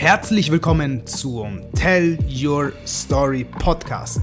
[0.00, 4.22] Herzlich willkommen zum Tell Your Story Podcast.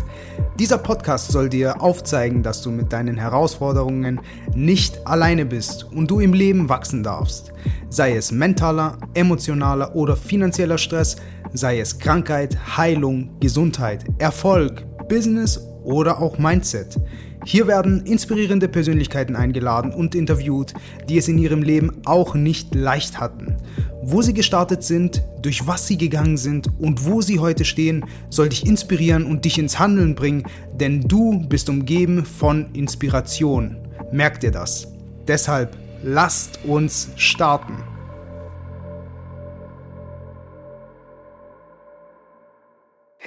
[0.58, 4.19] Dieser Podcast soll dir aufzeigen, dass du mit deinen Herausforderungen
[4.55, 7.53] nicht alleine bist und du im Leben wachsen darfst.
[7.90, 11.18] Sei es mentaler, emotionaler oder finanzieller Stress,
[11.54, 17.00] sei es Krankheit, Heilung, Gesundheit, Erfolg, Business oder auch Mindset.
[17.46, 20.74] Hier werden inspirierende Persönlichkeiten eingeladen und interviewt,
[21.08, 23.56] die es in ihrem Leben auch nicht leicht hatten.
[24.04, 28.50] Wo sie gestartet sind, durch was sie gegangen sind und wo sie heute stehen, soll
[28.50, 33.77] dich inspirieren und dich ins Handeln bringen, denn du bist umgeben von Inspiration.
[34.11, 34.88] Merk dir das.
[35.27, 37.96] Deshalb lasst uns starten.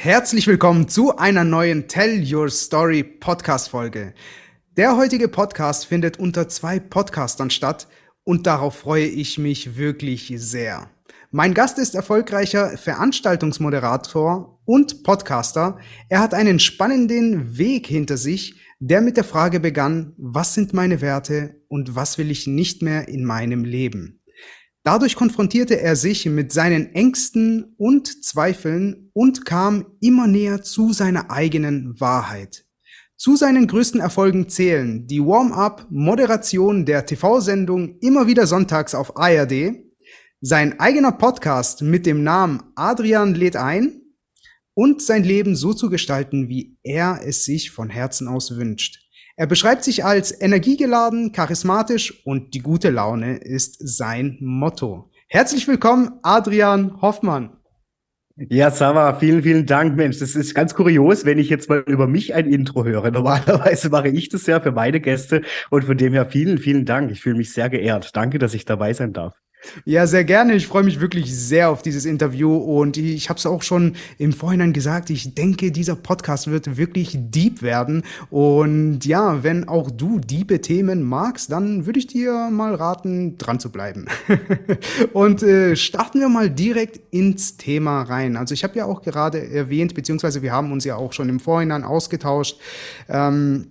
[0.02, 4.14] Herzlich willkommen zu einer neuen Tell Your Story Podcast Folge.
[4.78, 7.86] Der heutige Podcast findet unter zwei Podcastern statt
[8.24, 10.88] und darauf freue ich mich wirklich sehr.
[11.32, 15.76] Mein Gast ist erfolgreicher Veranstaltungsmoderator und Podcaster.
[16.08, 21.02] Er hat einen spannenden Weg hinter sich, der mit der Frage begann, was sind meine
[21.02, 24.19] Werte und was will ich nicht mehr in meinem Leben?
[24.82, 31.30] Dadurch konfrontierte er sich mit seinen Ängsten und Zweifeln und kam immer näher zu seiner
[31.30, 32.64] eigenen Wahrheit.
[33.16, 39.74] Zu seinen größten Erfolgen zählen die Warm-up-Moderation der TV-Sendung immer wieder sonntags auf ARD,
[40.40, 44.00] sein eigener Podcast mit dem Namen Adrian lädt ein
[44.72, 49.09] und sein Leben so zu gestalten, wie er es sich von Herzen aus wünscht.
[49.40, 55.10] Er beschreibt sich als energiegeladen, charismatisch und die gute Laune ist sein Motto.
[55.28, 57.56] Herzlich willkommen, Adrian Hoffmann.
[58.36, 60.18] Ja, Sava, vielen, vielen Dank, Mensch.
[60.18, 63.10] Das ist ganz kurios, wenn ich jetzt mal über mich ein Intro höre.
[63.10, 65.40] Normalerweise mache ich das ja für meine Gäste
[65.70, 67.10] und von dem her vielen, vielen Dank.
[67.10, 68.14] Ich fühle mich sehr geehrt.
[68.14, 69.40] Danke, dass ich dabei sein darf.
[69.84, 70.54] Ja, sehr gerne.
[70.54, 74.32] Ich freue mich wirklich sehr auf dieses Interview und ich habe es auch schon im
[74.32, 75.10] Vorhinein gesagt.
[75.10, 78.02] Ich denke, dieser Podcast wird wirklich deep werden.
[78.30, 83.60] Und ja, wenn auch du diebe Themen magst, dann würde ich dir mal raten, dran
[83.60, 84.06] zu bleiben.
[85.12, 88.36] und äh, starten wir mal direkt ins Thema rein.
[88.36, 91.38] Also ich habe ja auch gerade erwähnt, beziehungsweise wir haben uns ja auch schon im
[91.40, 92.58] Vorhinein ausgetauscht.
[93.08, 93.66] Ähm,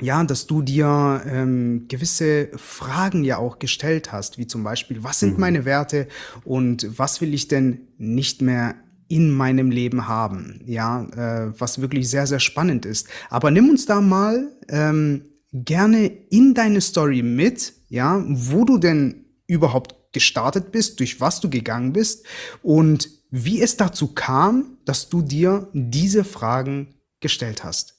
[0.00, 5.20] ja, dass du dir ähm, gewisse Fragen ja auch gestellt hast, wie zum Beispiel, was
[5.20, 5.40] sind mhm.
[5.40, 6.08] meine Werte
[6.44, 8.76] und was will ich denn nicht mehr
[9.08, 13.08] in meinem Leben haben, ja, äh, was wirklich sehr, sehr spannend ist.
[13.30, 19.24] Aber nimm uns da mal ähm, gerne in deine Story mit, ja, wo du denn
[19.46, 22.26] überhaupt gestartet bist, durch was du gegangen bist
[22.62, 27.97] und wie es dazu kam, dass du dir diese Fragen gestellt hast.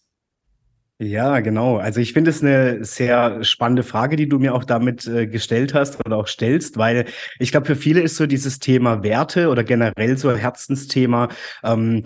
[1.01, 1.77] Ja, genau.
[1.77, 5.73] Also ich finde es eine sehr spannende Frage, die du mir auch damit äh, gestellt
[5.73, 7.05] hast oder auch stellst, weil
[7.39, 11.29] ich glaube, für viele ist so dieses Thema Werte oder generell so ein Herzensthema
[11.63, 12.03] ähm,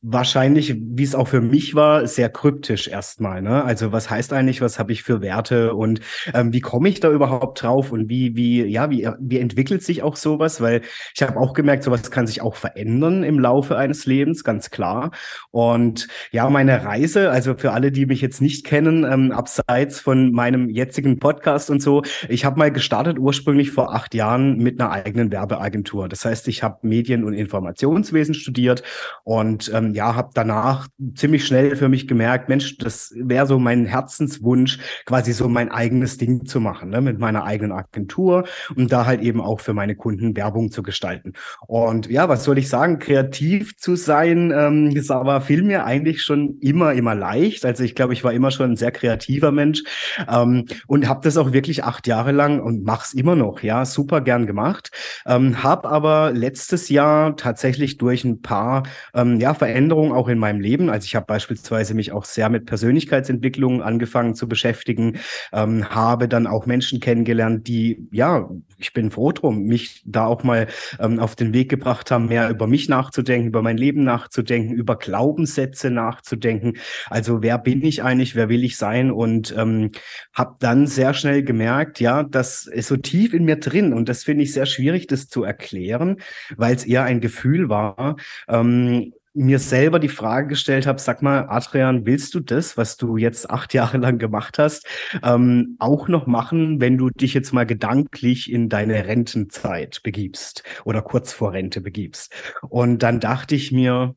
[0.00, 3.42] wahrscheinlich, wie es auch für mich war, sehr kryptisch erstmal.
[3.42, 3.62] Ne?
[3.62, 6.00] Also was heißt eigentlich, was habe ich für Werte und
[6.32, 10.02] ähm, wie komme ich da überhaupt drauf und wie, wie, ja, wie, wie entwickelt sich
[10.02, 10.62] auch sowas?
[10.62, 10.80] Weil
[11.14, 15.10] ich habe auch gemerkt, sowas kann sich auch verändern im Laufe eines Lebens, ganz klar.
[15.50, 20.32] Und ja, meine Reise, also für alle, die mich jetzt nicht kennen, ähm, abseits von
[20.32, 24.90] meinem jetzigen Podcast und so, ich habe mal gestartet ursprünglich vor acht Jahren mit einer
[24.90, 26.08] eigenen Werbeagentur.
[26.08, 28.82] Das heißt, ich habe Medien- und Informationswesen studiert
[29.24, 30.86] und und ähm, ja, habe danach
[31.16, 36.16] ziemlich schnell für mich gemerkt, Mensch, das wäre so mein Herzenswunsch, quasi so mein eigenes
[36.16, 38.44] Ding zu machen, ne, mit meiner eigenen Agentur
[38.76, 41.32] und da halt eben auch für meine Kunden Werbung zu gestalten.
[41.66, 46.22] Und ja, was soll ich sagen, kreativ zu sein, ähm, ist aber viel mir eigentlich
[46.22, 47.64] schon immer, immer leicht.
[47.64, 49.82] Also ich glaube, ich war immer schon ein sehr kreativer Mensch
[50.28, 54.20] ähm, und habe das auch wirklich acht Jahre lang und mach's immer noch, ja, super
[54.20, 54.92] gern gemacht.
[55.26, 60.38] Ähm, habe aber letztes Jahr tatsächlich durch ein paar ähm, ja, ja, Veränderungen auch in
[60.38, 60.90] meinem Leben.
[60.90, 65.18] Also ich habe beispielsweise mich auch sehr mit Persönlichkeitsentwicklung angefangen zu beschäftigen,
[65.52, 70.42] ähm, habe dann auch Menschen kennengelernt, die, ja, ich bin froh drum, mich da auch
[70.42, 70.66] mal
[71.00, 74.96] ähm, auf den Weg gebracht haben, mehr über mich nachzudenken, über mein Leben nachzudenken, über
[74.96, 76.74] Glaubenssätze nachzudenken.
[77.08, 79.10] Also wer bin ich eigentlich, wer will ich sein?
[79.10, 79.92] Und ähm,
[80.34, 84.24] habe dann sehr schnell gemerkt, ja, das ist so tief in mir drin und das
[84.24, 86.18] finde ich sehr schwierig, das zu erklären,
[86.56, 88.16] weil es eher ein Gefühl war.
[88.46, 93.16] Ähm, mir selber die Frage gestellt habe, sag mal, Adrian, willst du das, was du
[93.16, 94.86] jetzt acht Jahre lang gemacht hast,
[95.22, 101.02] ähm, auch noch machen, wenn du dich jetzt mal gedanklich in deine Rentenzeit begibst oder
[101.02, 102.32] kurz vor Rente begibst?
[102.68, 104.14] Und dann dachte ich mir,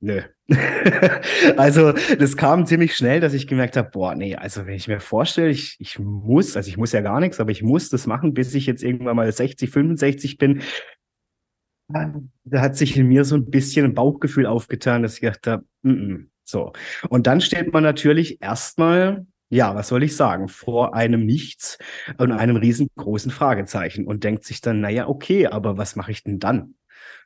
[0.00, 0.22] nö.
[1.56, 5.00] also das kam ziemlich schnell, dass ich gemerkt habe, boah, nee, also wenn ich mir
[5.00, 8.34] vorstelle, ich, ich muss, also ich muss ja gar nichts, aber ich muss das machen,
[8.34, 10.62] bis ich jetzt irgendwann mal 60, 65 bin,
[11.88, 15.90] Da hat sich in mir so ein bisschen ein Bauchgefühl aufgetan, dass ich dachte, mm
[15.90, 16.72] -mm, so.
[17.08, 21.76] Und dann steht man natürlich erstmal ja, was soll ich sagen, vor einem Nichts
[22.16, 26.38] und einem riesengroßen Fragezeichen und denkt sich dann, naja, okay, aber was mache ich denn
[26.38, 26.74] dann?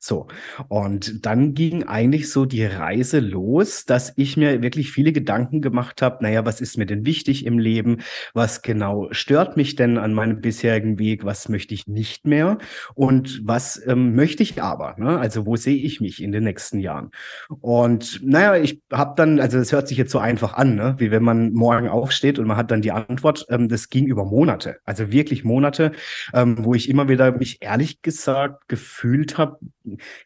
[0.00, 0.28] So.
[0.68, 6.02] Und dann ging eigentlich so die Reise los, dass ich mir wirklich viele Gedanken gemacht
[6.02, 7.98] habe, naja, was ist mir denn wichtig im Leben?
[8.34, 11.24] Was genau stört mich denn an meinem bisherigen Weg?
[11.24, 12.58] Was möchte ich nicht mehr?
[12.94, 14.94] Und was ähm, möchte ich aber?
[14.98, 15.18] Ne?
[15.18, 17.10] Also wo sehe ich mich in den nächsten Jahren?
[17.48, 20.94] Und naja, ich habe dann, also es hört sich jetzt so einfach an, ne?
[20.98, 23.46] wie wenn man morgen aufsteht und man hat dann die Antwort.
[23.48, 25.92] Ähm, das ging über Monate, also wirklich Monate,
[26.32, 29.58] ähm, wo ich immer wieder mich ehrlich gesagt gefühlt habe,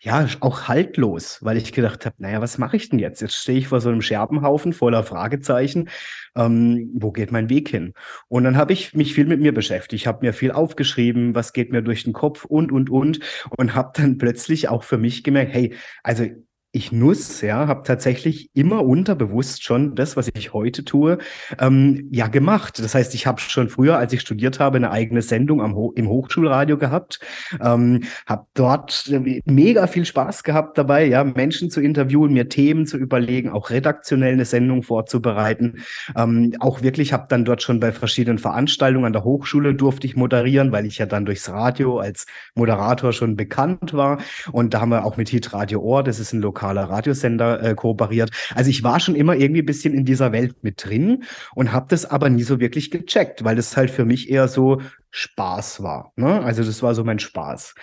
[0.01, 3.21] ja, auch haltlos, weil ich gedacht habe, naja, was mache ich denn jetzt?
[3.21, 5.89] Jetzt stehe ich vor so einem Scherbenhaufen voller Fragezeichen.
[6.37, 7.95] Ähm, wo geht mein Weg hin?
[8.29, 10.07] Und dann habe ich mich viel mit mir beschäftigt.
[10.07, 13.21] Habe mir viel aufgeschrieben, was geht mir durch den Kopf und, und, und.
[13.57, 16.27] Und habe dann plötzlich auch für mich gemerkt, hey, also
[16.73, 21.19] ich Nuss, ja, habe tatsächlich immer unterbewusst schon das, was ich heute tue,
[21.59, 22.79] ähm, ja gemacht.
[22.79, 25.93] Das heißt, ich habe schon früher, als ich studiert habe, eine eigene Sendung am Ho
[25.97, 27.19] im Hochschulradio gehabt,
[27.61, 32.87] ähm, habe dort äh, mega viel Spaß gehabt dabei, ja, Menschen zu interviewen, mir Themen
[32.87, 35.83] zu überlegen, auch redaktionell eine Sendung vorzubereiten.
[36.17, 40.15] Ähm, auch wirklich habe dann dort schon bei verschiedenen Veranstaltungen an der Hochschule durfte ich
[40.15, 44.19] moderieren, weil ich ja dann durchs Radio als Moderator schon bekannt war.
[44.53, 47.63] Und da haben wir auch mit Hit Radio Ohr, das ist ein Lokal lokaler Radiosender
[47.63, 48.31] äh, kooperiert.
[48.55, 51.25] Also ich war schon immer irgendwie ein bisschen in dieser Welt mit drin
[51.55, 54.81] und habe das aber nie so wirklich gecheckt, weil das halt für mich eher so
[55.13, 56.13] Spaß war.
[56.15, 56.41] Ne?
[56.43, 57.75] Also das war so mein Spaß.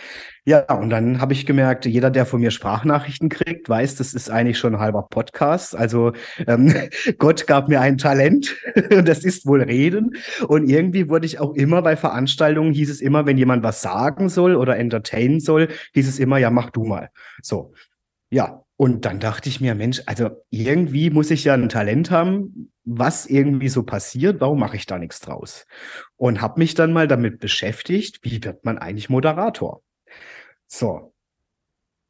[0.45, 4.29] Ja, und dann habe ich gemerkt, jeder, der von mir Sprachnachrichten kriegt, weiß, das ist
[4.29, 5.75] eigentlich schon ein halber Podcast.
[5.75, 6.13] Also
[6.47, 6.73] ähm,
[7.17, 8.55] Gott gab mir ein Talent
[8.91, 10.15] und das ist wohl Reden.
[10.47, 14.29] Und irgendwie wurde ich auch immer bei Veranstaltungen, hieß es immer, wenn jemand was sagen
[14.29, 17.09] soll oder entertainen soll, hieß es immer, ja, mach du mal.
[17.41, 17.73] So.
[18.29, 22.71] Ja, und dann dachte ich mir, Mensch, also irgendwie muss ich ja ein Talent haben,
[22.83, 25.65] was irgendwie so passiert, warum mache ich da nichts draus?
[26.15, 29.81] Und habe mich dann mal damit beschäftigt, wie wird man eigentlich Moderator?
[30.67, 31.13] So,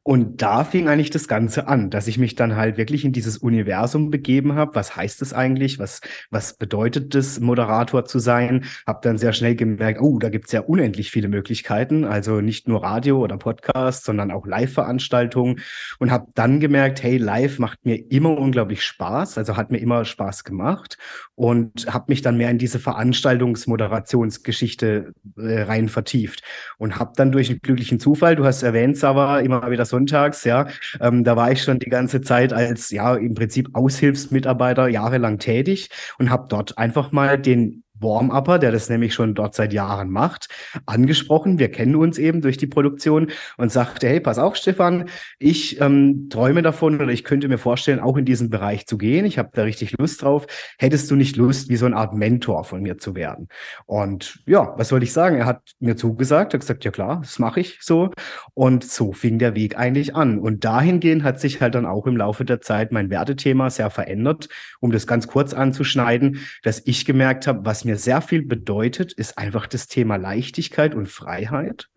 [0.08, 3.36] und da fing eigentlich das Ganze an, dass ich mich dann halt wirklich in dieses
[3.36, 4.74] Universum begeben habe.
[4.74, 5.78] Was heißt es eigentlich?
[5.78, 6.00] Was,
[6.30, 8.64] was bedeutet es, Moderator zu sein?
[8.86, 12.06] Hab dann sehr schnell gemerkt, oh, da gibt's ja unendlich viele Möglichkeiten.
[12.06, 15.60] Also nicht nur Radio oder Podcast, sondern auch Live-Veranstaltungen.
[15.98, 19.36] Und habe dann gemerkt, hey, Live macht mir immer unglaublich Spaß.
[19.36, 20.96] Also hat mir immer Spaß gemacht.
[21.34, 26.42] Und habe mich dann mehr in diese Veranstaltungsmoderationsgeschichte äh, rein vertieft.
[26.78, 30.44] Und habe dann durch einen glücklichen Zufall, du hast erwähnt, Sava, immer wieder so sonntags,
[30.44, 30.68] ja.
[31.00, 35.90] Ähm, da war ich schon die ganze Zeit als, ja, im Prinzip Aushilfsmitarbeiter jahrelang tätig
[36.18, 40.48] und habe dort einfach mal den Warm-Upper, der das nämlich schon dort seit Jahren macht,
[40.86, 41.58] angesprochen.
[41.58, 45.08] Wir kennen uns eben durch die Produktion und sagte, hey, pass auf, Stefan,
[45.38, 49.24] ich ähm, träume davon oder ich könnte mir vorstellen, auch in diesen Bereich zu gehen.
[49.24, 50.46] Ich habe da richtig Lust drauf.
[50.78, 53.48] Hättest du nicht Lust, wie so eine Art Mentor von mir zu werden?
[53.86, 55.36] Und ja, was soll ich sagen?
[55.36, 58.10] Er hat mir zugesagt, hat gesagt, ja klar, das mache ich so.
[58.54, 60.38] Und so fing der Weg eigentlich an.
[60.38, 64.48] Und dahingehend hat sich halt dann auch im Laufe der Zeit mein Wertethema sehr verändert,
[64.80, 69.38] um das ganz kurz anzuschneiden, dass ich gemerkt habe, was mir sehr viel bedeutet, ist
[69.38, 71.88] einfach das Thema Leichtigkeit und Freiheit.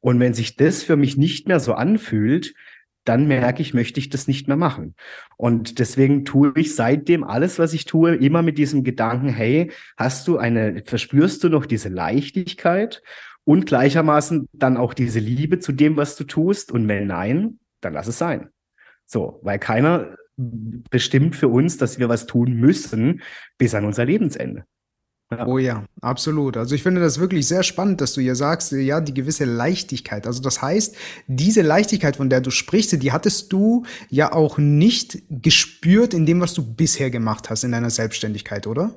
[0.00, 2.54] Und wenn sich das für mich nicht mehr so anfühlt,
[3.04, 4.94] dann merke ich, möchte ich das nicht mehr machen.
[5.36, 10.26] Und deswegen tue ich seitdem alles, was ich tue, immer mit diesem Gedanken, hey, hast
[10.26, 13.02] du eine, verspürst du noch diese Leichtigkeit
[13.44, 16.72] und gleichermaßen dann auch diese Liebe zu dem, was du tust?
[16.72, 18.48] Und wenn nein, dann lass es sein.
[19.04, 23.22] So, weil keiner bestimmt für uns, dass wir was tun müssen
[23.58, 24.64] bis an unser Lebensende.
[25.46, 26.56] Oh ja, absolut.
[26.56, 30.26] Also ich finde das wirklich sehr spannend, dass du hier sagst, ja, die gewisse Leichtigkeit.
[30.26, 35.22] Also das heißt, diese Leichtigkeit, von der du sprichst, die hattest du ja auch nicht
[35.30, 38.94] gespürt in dem, was du bisher gemacht hast in deiner Selbstständigkeit, oder?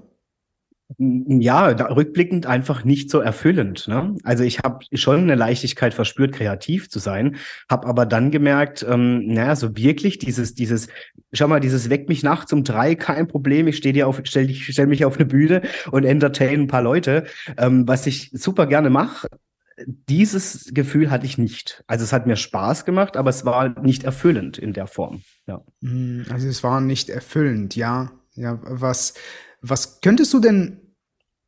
[0.97, 3.89] Ja, da, rückblickend einfach nicht so erfüllend.
[3.89, 4.15] Ne?
[4.23, 7.35] Also ich habe schon eine Leichtigkeit verspürt, kreativ zu sein,
[7.69, 10.87] habe aber dann gemerkt, ähm, naja, so wirklich dieses, dieses,
[11.33, 14.47] schau mal, dieses weckt mich nachts um drei, kein Problem, ich stehe dir auf, stell,
[14.47, 17.25] dich, stell mich auf eine Bühne und entertain ein paar Leute,
[17.57, 19.27] ähm, was ich super gerne mache.
[19.85, 21.83] Dieses Gefühl hatte ich nicht.
[21.85, 25.21] Also es hat mir Spaß gemacht, aber es war nicht erfüllend in der Form.
[25.47, 25.61] Ja.
[25.83, 28.11] Hm, also es war nicht erfüllend, ja.
[28.35, 29.15] Ja, was
[29.69, 30.81] was könntest du denn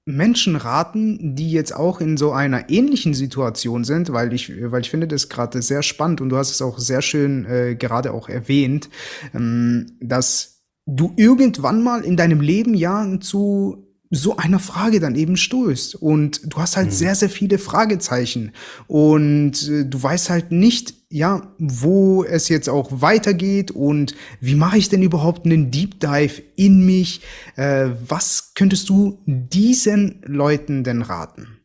[0.05, 4.89] Menschen raten, die jetzt auch in so einer ähnlichen Situation sind, weil ich, weil ich
[4.89, 8.27] finde das gerade sehr spannend und du hast es auch sehr schön äh, gerade auch
[8.27, 8.89] erwähnt,
[9.35, 15.37] ähm, dass du irgendwann mal in deinem Leben ja zu so einer Frage dann eben
[15.37, 15.95] stößt.
[15.95, 16.91] Und du hast halt mhm.
[16.91, 18.53] sehr, sehr viele Fragezeichen.
[18.87, 24.77] Und äh, du weißt halt nicht, ja, wo es jetzt auch weitergeht und wie mache
[24.77, 27.21] ich denn überhaupt einen Deep Dive in mich?
[27.55, 31.59] Äh, was könntest du diesen Leuten denn raten?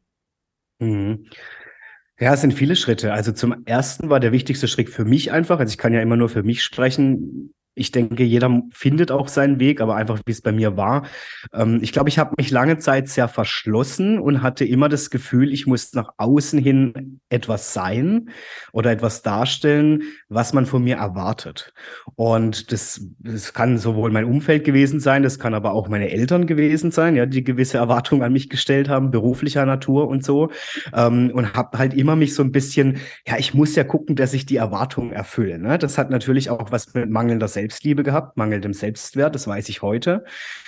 [0.79, 1.27] Mhm.
[2.19, 3.13] Ja, es sind viele Schritte.
[3.13, 6.17] Also zum ersten war der wichtigste Schritt für mich einfach, also ich kann ja immer
[6.17, 10.43] nur für mich sprechen, ich denke, jeder findet auch seinen Weg, aber einfach wie es
[10.43, 11.07] bei mir war.
[11.53, 15.53] Ähm, ich glaube, ich habe mich lange Zeit sehr verschlossen und hatte immer das Gefühl,
[15.53, 18.31] ich muss nach außen hin etwas sein
[18.73, 21.73] oder etwas darstellen, was man von mir erwartet.
[22.15, 26.47] Und das, das kann sowohl mein Umfeld gewesen sein, das kann aber auch meine Eltern
[26.47, 30.51] gewesen sein, ja, die gewisse Erwartungen an mich gestellt haben, beruflicher Natur und so.
[30.93, 34.33] Ähm, und habe halt immer mich so ein bisschen, ja, ich muss ja gucken, dass
[34.33, 35.59] ich die Erwartungen erfülle.
[35.59, 35.77] Ne?
[35.79, 39.81] Das hat natürlich auch was mit mangelnder Selbst Selbstliebe gehabt, mangelndem Selbstwert, das weiß ich
[39.81, 40.25] heute,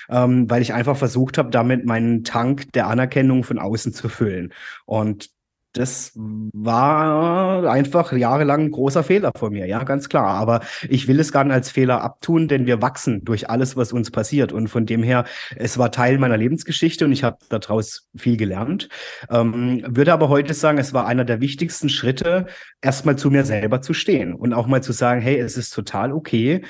[0.09, 4.55] ähm, weil ich einfach versucht habe, damit meinen Tank der Anerkennung von außen zu füllen.
[4.87, 5.36] Und
[5.77, 10.29] das war einfach jahrelang ein großer Fehler von mir, ja, ganz klar.
[10.29, 13.93] Aber ich will es gar nicht als Fehler abtun, denn wir wachsen durch alles, was
[13.93, 14.53] uns passiert.
[14.53, 15.25] Und von dem her,
[15.57, 18.89] es war Teil meiner Lebensgeschichte und ich habe daraus viel gelernt.
[19.31, 22.47] Ähm, würde aber heute sagen, es war einer der wichtigsten Schritte,
[22.81, 26.13] erstmal zu mir selber zu stehen und auch mal zu sagen, hey, es ist total
[26.13, 26.63] okay,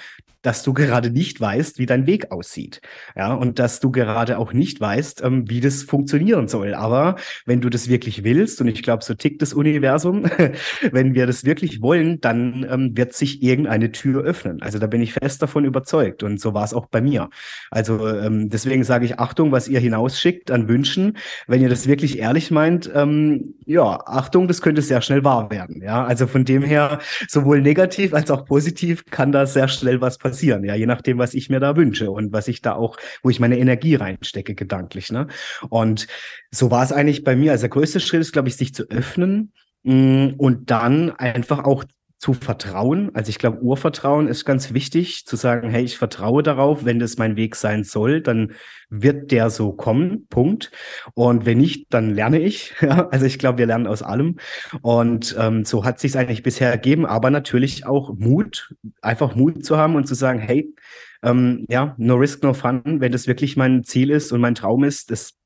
[0.46, 2.80] dass du gerade nicht weißt, wie dein Weg aussieht.
[3.16, 6.72] Ja, und dass du gerade auch nicht weißt, ähm, wie das funktionieren soll.
[6.72, 10.30] Aber wenn du das wirklich willst, und ich glaube, so tickt das Universum,
[10.92, 14.62] wenn wir das wirklich wollen, dann ähm, wird sich irgendeine Tür öffnen.
[14.62, 16.22] Also da bin ich fest davon überzeugt.
[16.22, 17.28] Und so war es auch bei mir.
[17.72, 21.16] Also ähm, deswegen sage ich Achtung, was ihr hinausschickt an Wünschen.
[21.48, 25.82] Wenn ihr das wirklich ehrlich meint, ähm, ja, Achtung, das könnte sehr schnell wahr werden.
[25.82, 30.18] Ja, also von dem her, sowohl negativ als auch positiv kann da sehr schnell was
[30.18, 32.98] passieren passieren, ja, je nachdem, was ich mir da wünsche und was ich da auch,
[33.22, 35.10] wo ich meine Energie reinstecke, gedanklich.
[35.10, 35.28] Ne?
[35.70, 36.08] Und
[36.50, 37.52] so war es eigentlich bei mir.
[37.52, 41.84] Also der größte Schritt ist, glaube ich, sich zu öffnen mm, und dann einfach auch
[42.26, 43.12] zu vertrauen.
[43.14, 47.18] Also ich glaube, Urvertrauen ist ganz wichtig, zu sagen, hey, ich vertraue darauf, wenn das
[47.18, 48.54] mein Weg sein soll, dann
[48.90, 50.72] wird der so kommen, Punkt.
[51.14, 52.74] Und wenn nicht, dann lerne ich.
[53.12, 54.38] Also ich glaube, wir lernen aus allem.
[54.82, 59.76] Und ähm, so hat sich eigentlich bisher ergeben, aber natürlich auch Mut, einfach Mut zu
[59.76, 60.74] haben und zu sagen, hey,
[61.22, 64.84] ähm, ja, no risk, no fun, wenn das wirklich mein Ziel ist und mein Traum
[64.84, 65.36] ist, das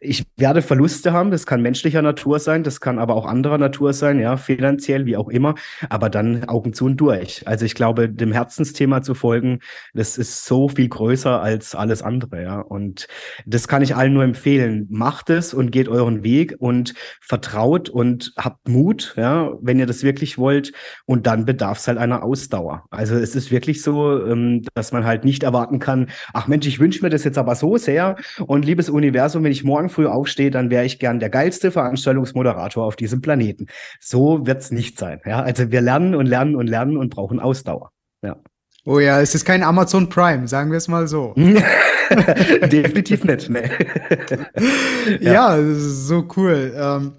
[0.00, 3.92] ich werde Verluste haben, das kann menschlicher Natur sein, das kann aber auch anderer Natur
[3.92, 5.54] sein, ja, finanziell, wie auch immer,
[5.88, 7.46] aber dann Augen zu und durch.
[7.46, 9.60] Also ich glaube, dem Herzensthema zu folgen,
[9.94, 12.60] das ist so viel größer als alles andere, ja.
[12.60, 13.08] Und
[13.46, 14.86] das kann ich allen nur empfehlen.
[14.90, 20.02] Macht es und geht euren Weg und vertraut und habt Mut, ja, wenn ihr das
[20.02, 20.72] wirklich wollt.
[21.06, 22.84] Und dann bedarf es halt einer Ausdauer.
[22.90, 26.80] Also es ist wirklich so, ähm, dass man halt nicht erwarten kann, ach Mensch, ich
[26.80, 30.50] wünsche mir das jetzt aber so sehr und liebes Universum, wenn ich morgen früh aufstehe,
[30.50, 33.66] dann wäre ich gern der geilste Veranstaltungsmoderator auf diesem Planeten.
[34.00, 35.20] So wird es nicht sein.
[35.24, 35.42] Ja?
[35.42, 37.92] Also wir lernen und lernen und lernen und brauchen Ausdauer.
[38.22, 38.36] Ja.
[38.84, 41.34] Oh ja, es ist kein Amazon Prime, sagen wir es mal so.
[41.36, 43.50] Definitiv nicht.
[43.50, 43.68] Nee.
[45.20, 45.56] ja.
[45.56, 46.72] ja, so cool.
[46.76, 47.12] Ähm,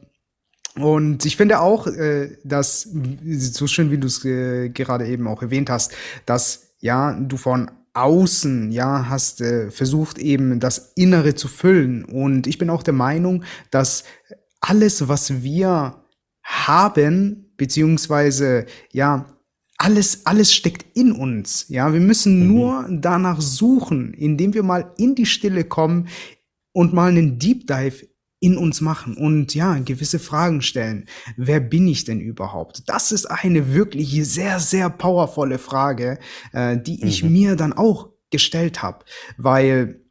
[0.80, 5.42] und ich finde auch, äh, dass, so schön wie du es äh, gerade eben auch
[5.42, 5.94] erwähnt hast,
[6.26, 12.06] dass ja, du von außen, ja, hast äh, versucht eben das Innere zu füllen.
[12.06, 14.04] Und ich bin auch der Meinung, dass
[14.60, 16.04] alles, was wir
[16.44, 19.26] haben, beziehungsweise, ja,
[19.78, 21.66] alles, alles steckt in uns.
[21.70, 22.48] Ja, wir müssen mhm.
[22.48, 26.08] nur danach suchen, indem wir mal in die Stille kommen
[26.74, 28.08] und mal einen Deep Dive
[28.40, 31.06] in uns machen und ja, gewisse Fragen stellen.
[31.38, 32.88] Wer bin ich denn überhaupt?
[32.88, 36.20] Das ist eine wirklich sehr, sehr powervolle Frage,
[36.54, 37.32] äh, die ich mhm.
[37.32, 39.06] mir dann auch gestellt habe.
[39.38, 40.02] Weil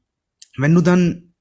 [0.57, 1.35] wenn du dann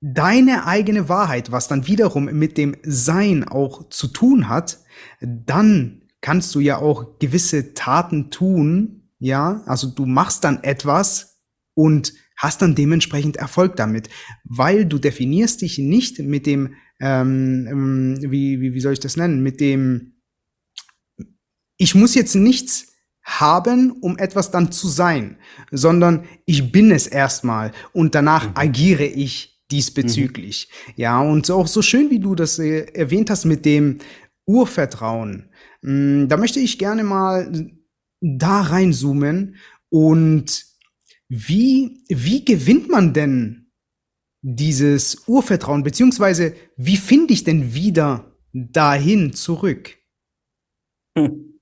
[0.00, 4.78] deine eigene Wahrheit, was dann wiederum mit dem Sein auch zu tun hat,
[5.20, 11.40] dann kannst du ja auch gewisse Taten tun, ja, also du machst dann etwas
[11.74, 14.08] und hast dann dementsprechend Erfolg damit,
[14.44, 19.16] weil du definierst dich nicht mit dem, ähm, ähm, wie, wie, wie soll ich das
[19.16, 20.14] nennen, mit dem,
[21.78, 25.36] ich muss jetzt nichts haben, um etwas dann zu sein,
[25.72, 28.52] sondern ich bin es erstmal und danach mhm.
[28.54, 30.68] agiere ich diesbezüglich.
[30.70, 30.92] Mhm.
[30.96, 33.98] Ja, und auch so schön, wie du das äh, erwähnt hast mit dem
[34.46, 35.50] Urvertrauen.
[35.82, 37.68] Hm, da möchte ich gerne mal
[38.20, 39.56] da reinzoomen
[39.88, 40.65] und
[41.28, 43.72] wie, wie gewinnt man denn
[44.42, 49.96] dieses Urvertrauen, beziehungsweise wie finde ich denn wieder dahin zurück?
[51.16, 51.60] Hm.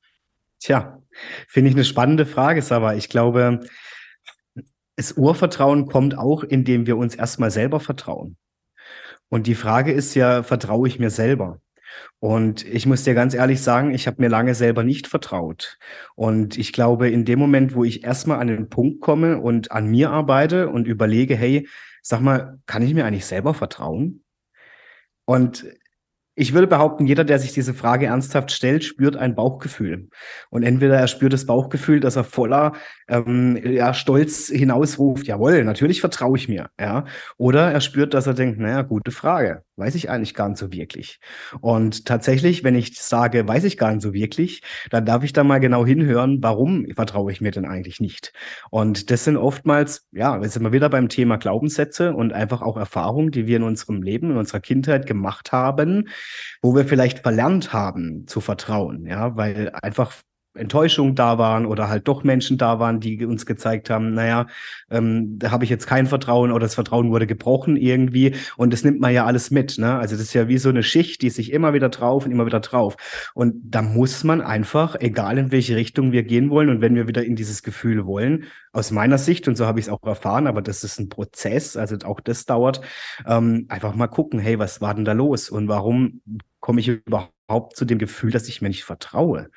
[0.60, 1.02] Tja,
[1.48, 3.60] finde ich eine spannende Frage, aber ich glaube,
[4.96, 8.36] das Urvertrauen kommt auch, indem wir uns erstmal selber vertrauen.
[9.28, 11.60] Und die Frage ist ja, vertraue ich mir selber?
[12.20, 15.78] Und ich muss dir ganz ehrlich sagen, ich habe mir lange selber nicht vertraut.
[16.14, 19.86] Und ich glaube, in dem Moment, wo ich erstmal an den Punkt komme und an
[19.86, 21.68] mir arbeite und überlege, hey,
[22.02, 24.24] sag mal, kann ich mir eigentlich selber vertrauen?
[25.26, 25.66] Und
[26.36, 30.08] ich würde behaupten, jeder, der sich diese Frage ernsthaft stellt, spürt ein Bauchgefühl.
[30.50, 32.72] Und entweder er spürt das Bauchgefühl, dass er voller
[33.08, 36.70] ähm, ja, Stolz hinausruft, jawohl, natürlich vertraue ich mir.
[36.78, 37.04] Ja?
[37.36, 40.72] Oder er spürt, dass er denkt, naja, gute Frage, weiß ich eigentlich gar nicht so
[40.72, 41.18] wirklich.
[41.60, 45.44] Und tatsächlich, wenn ich sage, weiß ich gar nicht so wirklich, dann darf ich da
[45.44, 48.32] mal genau hinhören, warum vertraue ich mir denn eigentlich nicht.
[48.70, 52.76] Und das sind oftmals, ja, wir sind mal wieder beim Thema Glaubenssätze und einfach auch
[52.76, 56.08] Erfahrungen, die wir in unserem Leben, in unserer Kindheit gemacht haben,
[56.62, 60.12] wo wir vielleicht verlernt haben zu vertrauen, ja, weil einfach
[60.54, 64.46] Enttäuschung da waren oder halt doch Menschen da waren, die uns gezeigt haben, naja,
[64.90, 68.84] ähm, da habe ich jetzt kein Vertrauen oder das Vertrauen wurde gebrochen irgendwie und das
[68.84, 69.78] nimmt man ja alles mit.
[69.78, 69.96] Ne?
[69.98, 72.46] Also das ist ja wie so eine Schicht, die sich immer wieder drauf und immer
[72.46, 72.96] wieder drauf.
[73.34, 77.08] Und da muss man einfach, egal in welche Richtung wir gehen wollen und wenn wir
[77.08, 80.46] wieder in dieses Gefühl wollen, aus meiner Sicht, und so habe ich es auch erfahren,
[80.46, 82.80] aber das ist ein Prozess, also auch das dauert,
[83.26, 86.20] ähm, einfach mal gucken, hey, was war denn da los und warum
[86.64, 89.50] komme ich überhaupt zu dem Gefühl, dass ich mir nicht vertraue?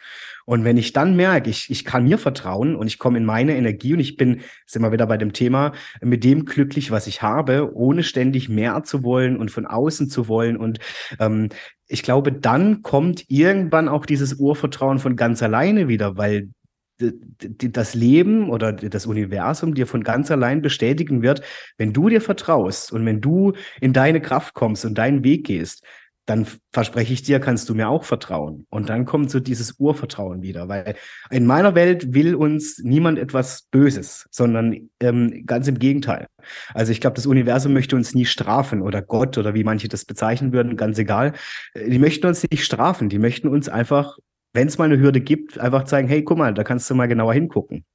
[0.46, 3.56] Und wenn ich dann merke, ich, ich kann mir vertrauen und ich komme in meine
[3.56, 5.72] Energie und ich bin, sind wir wieder bei dem Thema,
[6.02, 10.28] mit dem glücklich, was ich habe, ohne ständig mehr zu wollen und von außen zu
[10.28, 10.58] wollen.
[10.58, 10.80] Und
[11.18, 11.48] ähm,
[11.88, 16.50] ich glaube, dann kommt irgendwann auch dieses Urvertrauen von ganz alleine wieder, weil
[16.98, 21.42] das Leben oder das Universum dir von ganz allein bestätigen wird,
[21.78, 25.86] wenn du dir vertraust und wenn du in deine Kraft kommst und deinen Weg gehst,
[26.28, 28.68] dann verspreche ich dir, kannst du mir auch vertrauen.
[28.70, 30.96] Und dann kommt so dieses Urvertrauen wieder, weil
[31.32, 36.28] in meiner Welt will uns niemand etwas Böses, sondern ähm, ganz im Gegenteil.
[36.74, 40.04] Also ich glaube, das Universum möchte uns nie strafen oder Gott oder wie manche das
[40.04, 41.32] bezeichnen würden, ganz egal.
[41.74, 44.18] Äh, die möchten uns nicht strafen, die möchten uns einfach
[44.54, 47.08] wenn es mal eine Hürde gibt, einfach zeigen, hey, guck mal, da kannst du mal
[47.08, 47.86] genauer hingucken.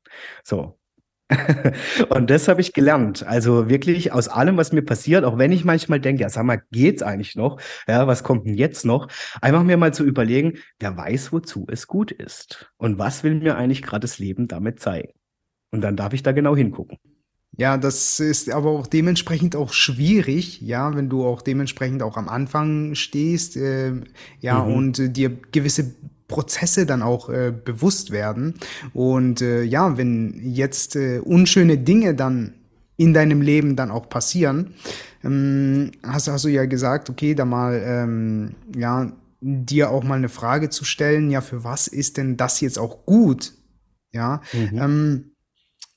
[0.44, 0.78] So.
[2.08, 3.26] und das habe ich gelernt.
[3.26, 6.62] Also wirklich aus allem, was mir passiert, auch wenn ich manchmal denke, ja, sag mal,
[6.70, 7.60] geht's eigentlich noch?
[7.86, 9.08] Ja, was kommt denn jetzt noch?
[9.40, 12.72] Einfach mir mal zu überlegen, wer weiß, wozu es gut ist.
[12.76, 15.12] Und was will mir eigentlich gerade das Leben damit zeigen?
[15.70, 16.98] Und dann darf ich da genau hingucken.
[17.58, 22.30] Ja, das ist aber auch dementsprechend auch schwierig, ja, wenn du auch dementsprechend auch am
[22.30, 23.92] Anfang stehst, äh,
[24.40, 24.74] ja, mhm.
[24.74, 25.94] und äh, dir gewisse
[26.32, 28.54] Prozesse dann auch äh, bewusst werden.
[28.94, 32.54] Und äh, ja, wenn jetzt äh, unschöne Dinge dann
[32.96, 34.74] in deinem Leben dann auch passieren,
[35.22, 40.30] ähm, hast, hast du ja gesagt, okay, da mal, ähm, ja, dir auch mal eine
[40.30, 43.52] Frage zu stellen, ja, für was ist denn das jetzt auch gut?
[44.12, 44.78] Ja, mhm.
[44.78, 45.32] ähm,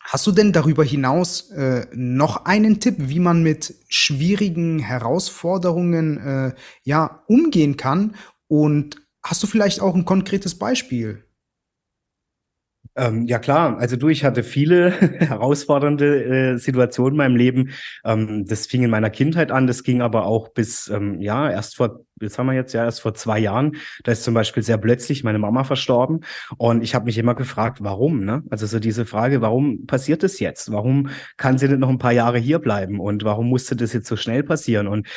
[0.07, 6.53] Hast du denn darüber hinaus äh, noch einen Tipp, wie man mit schwierigen Herausforderungen äh,
[6.83, 8.13] ja umgehen kann
[8.47, 11.23] und Hast du vielleicht auch ein konkretes Beispiel?
[12.95, 17.71] Ähm, ja klar, also du, ich hatte viele herausfordernde äh, Situationen in meinem Leben.
[18.05, 21.75] Ähm, das fing in meiner Kindheit an, das ging aber auch bis, ähm, ja, erst
[21.75, 24.77] vor, jetzt haben wir jetzt ja erst vor zwei Jahren, da ist zum Beispiel sehr
[24.77, 26.21] plötzlich meine Mama verstorben
[26.57, 28.43] und ich habe mich immer gefragt, warum, ne?
[28.49, 30.71] Also so diese Frage, warum passiert das jetzt?
[30.71, 34.07] Warum kann sie nicht noch ein paar Jahre hier bleiben und warum musste das jetzt
[34.07, 34.87] so schnell passieren?
[34.87, 35.07] Und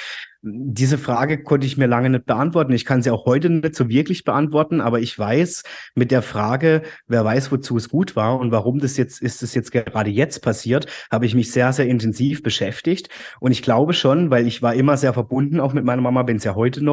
[0.42, 2.72] diese Frage konnte ich mir lange nicht beantworten.
[2.72, 5.64] Ich kann sie auch heute nicht so wirklich beantworten, aber ich weiß
[5.96, 9.54] mit der Frage, wer weiß, wozu es gut war und warum das jetzt ist, es
[9.54, 13.08] jetzt gerade jetzt passiert, habe ich mich sehr, sehr intensiv beschäftigt.
[13.40, 16.37] Und ich glaube schon, weil ich war immer sehr verbunden, auch mit meiner Mama, bin
[16.37, 16.88] es ja heute noch.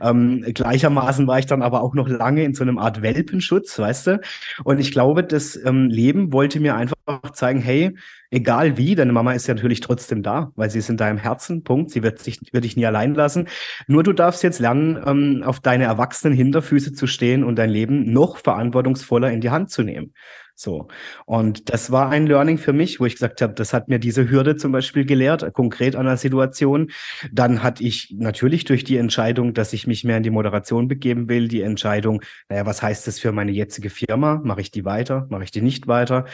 [0.00, 4.06] Ähm, gleichermaßen war ich dann aber auch noch lange in so einem Art Welpenschutz, weißt
[4.06, 4.20] du?
[4.64, 6.96] Und ich glaube, das ähm, Leben wollte mir einfach
[7.32, 7.96] zeigen, hey,
[8.30, 11.64] egal wie, deine Mama ist ja natürlich trotzdem da, weil sie ist in deinem Herzen,
[11.64, 11.90] Punkt.
[11.90, 13.48] Sie wird sich, wird dich nie allein lassen.
[13.86, 18.12] Nur du darfst jetzt lernen, ähm, auf deine erwachsenen Hinterfüße zu stehen und dein Leben
[18.12, 20.12] noch verantwortungsvoller in die Hand zu nehmen.
[20.60, 20.88] So.
[21.24, 24.28] Und das war ein Learning für mich, wo ich gesagt habe, das hat mir diese
[24.28, 26.90] Hürde zum Beispiel gelehrt, konkret an der Situation.
[27.32, 31.30] Dann hatte ich natürlich durch die Entscheidung, dass ich mich mehr in die Moderation begeben
[31.30, 32.20] will, die Entscheidung,
[32.50, 34.42] naja, was heißt das für meine jetzige Firma?
[34.44, 35.26] Mache ich die weiter?
[35.30, 36.26] Mache ich die nicht weiter?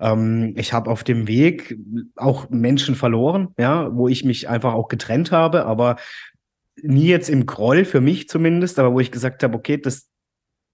[0.00, 1.76] Ähm, ich habe auf dem Weg
[2.16, 5.96] auch Menschen verloren, ja, wo ich mich einfach auch getrennt habe, aber
[6.80, 10.08] nie jetzt im Groll für mich zumindest, aber wo ich gesagt habe, okay, das,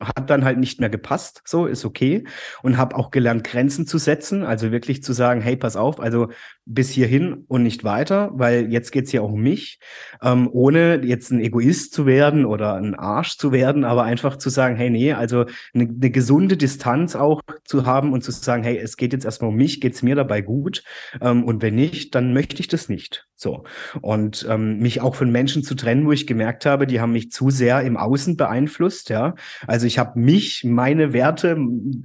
[0.00, 2.24] hat dann halt nicht mehr gepasst, so ist okay
[2.62, 6.28] und habe auch gelernt Grenzen zu setzen, also wirklich zu sagen, hey, pass auf, also
[6.64, 9.80] bis hierhin und nicht weiter, weil jetzt geht's ja auch um mich,
[10.22, 14.50] ähm, ohne jetzt ein Egoist zu werden oder ein Arsch zu werden, aber einfach zu
[14.50, 18.78] sagen, hey, nee, also eine, eine gesunde Distanz auch zu haben und zu sagen, hey,
[18.78, 20.84] es geht jetzt erstmal um mich, geht's mir dabei gut?
[21.20, 23.26] Ähm, und wenn nicht, dann möchte ich das nicht.
[23.34, 23.64] So.
[24.02, 27.30] Und ähm, mich auch von Menschen zu trennen, wo ich gemerkt habe, die haben mich
[27.30, 29.34] zu sehr im Außen beeinflusst, ja.
[29.66, 31.56] Also ich habe mich, meine Werte,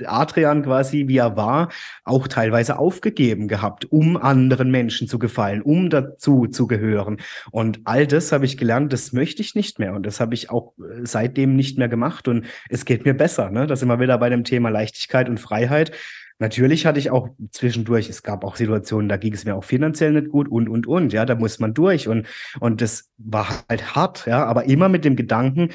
[0.06, 1.70] Adrian quasi, wie er war,
[2.04, 7.18] auch teilweise aufgegeben gehabt, um anderen Menschen zu gefallen, um dazu zu gehören.
[7.52, 9.94] Und all das habe ich gelernt, das möchte ich nicht mehr.
[9.94, 12.28] Und das habe ich auch äh, seitdem nicht mehr gemacht.
[12.28, 13.52] Und es geht mir besser.
[13.52, 13.68] Ne?
[13.68, 15.92] Da sind wir wieder bei dem Thema Leichtigkeit und Freiheit.
[16.40, 20.12] Natürlich hatte ich auch zwischendurch, es gab auch Situationen, da ging es mir auch finanziell
[20.12, 22.28] nicht gut und, und, und, ja, da muss man durch und,
[22.60, 25.70] und das war halt hart, ja, aber immer mit dem Gedanken,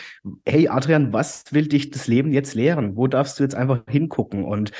[0.45, 2.95] hey Adrian, was will dich das Leben jetzt lehren?
[2.95, 4.45] Wo darfst du jetzt einfach hingucken?
[4.45, 4.73] Und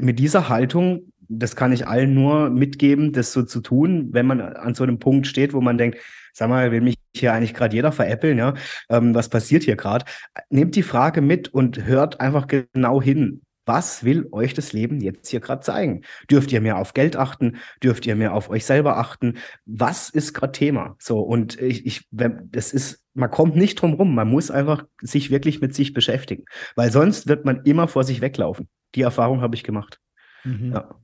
[0.00, 4.40] mit dieser Haltung, das kann ich allen nur mitgeben, das so zu tun, wenn man
[4.40, 5.98] an so einem Punkt steht, wo man denkt,
[6.32, 8.54] sag mal, will mich hier eigentlich gerade jeder veräppeln, ja,
[8.88, 10.04] ähm, was passiert hier gerade?
[10.50, 15.28] Nehmt die Frage mit und hört einfach genau hin was will euch das Leben jetzt
[15.28, 16.02] hier gerade zeigen?
[16.30, 17.58] Dürft ihr mehr auf Geld achten?
[17.82, 19.38] Dürft ihr mehr auf euch selber achten?
[19.66, 20.96] Was ist gerade Thema?
[20.98, 24.14] So, und ich, ich, das ist, man kommt nicht drum rum.
[24.14, 28.20] Man muss einfach sich wirklich mit sich beschäftigen, weil sonst wird man immer vor sich
[28.20, 28.68] weglaufen.
[28.94, 30.00] Die Erfahrung habe ich gemacht.
[30.44, 30.72] Mhm.
[30.72, 30.94] Ja.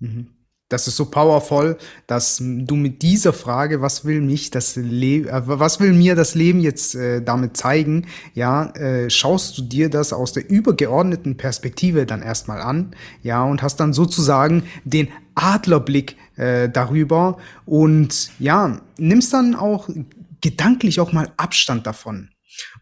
[0.00, 5.28] Mhm das ist so powerful, dass du mit dieser Frage, was will mich das Leben,
[5.28, 9.90] äh, was will mir das Leben jetzt äh, damit zeigen, ja, äh, schaust du dir
[9.90, 16.16] das aus der übergeordneten Perspektive dann erstmal an, ja, und hast dann sozusagen den Adlerblick
[16.36, 19.88] äh, darüber und ja, nimmst dann auch
[20.40, 22.30] gedanklich auch mal Abstand davon.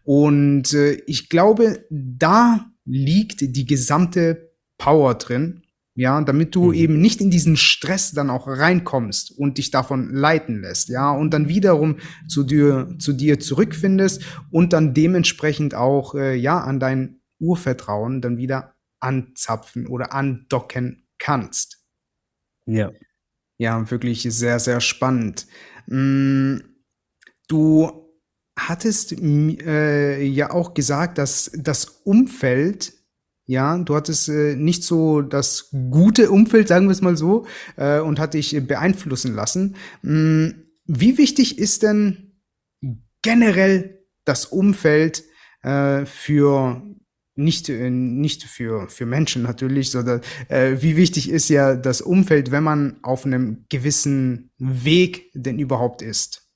[0.03, 5.62] Und äh, ich glaube, da liegt die gesamte Power drin,
[5.95, 6.73] ja, damit du mhm.
[6.73, 11.31] eben nicht in diesen Stress dann auch reinkommst und dich davon leiten lässt, ja, und
[11.31, 17.21] dann wiederum zu dir, zu dir zurückfindest und dann dementsprechend auch, äh, ja, an dein
[17.39, 21.83] Urvertrauen dann wieder anzapfen oder andocken kannst.
[22.65, 22.91] Ja.
[23.59, 25.45] Ja, wirklich sehr, sehr spannend.
[25.87, 26.57] Mm,
[27.47, 28.03] du
[28.57, 32.93] hattest äh, ja auch gesagt, dass das Umfeld
[33.45, 37.99] ja, du hattest äh, nicht so das gute Umfeld, sagen wir es mal so, äh,
[37.99, 39.75] und hat dich beeinflussen lassen.
[40.01, 42.39] Hm, wie wichtig ist denn
[43.21, 45.23] generell das Umfeld
[45.61, 46.81] äh, für
[47.35, 52.51] nicht, äh, nicht für, für Menschen natürlich, sondern äh, wie wichtig ist ja das Umfeld,
[52.51, 56.47] wenn man auf einem gewissen Weg denn überhaupt ist?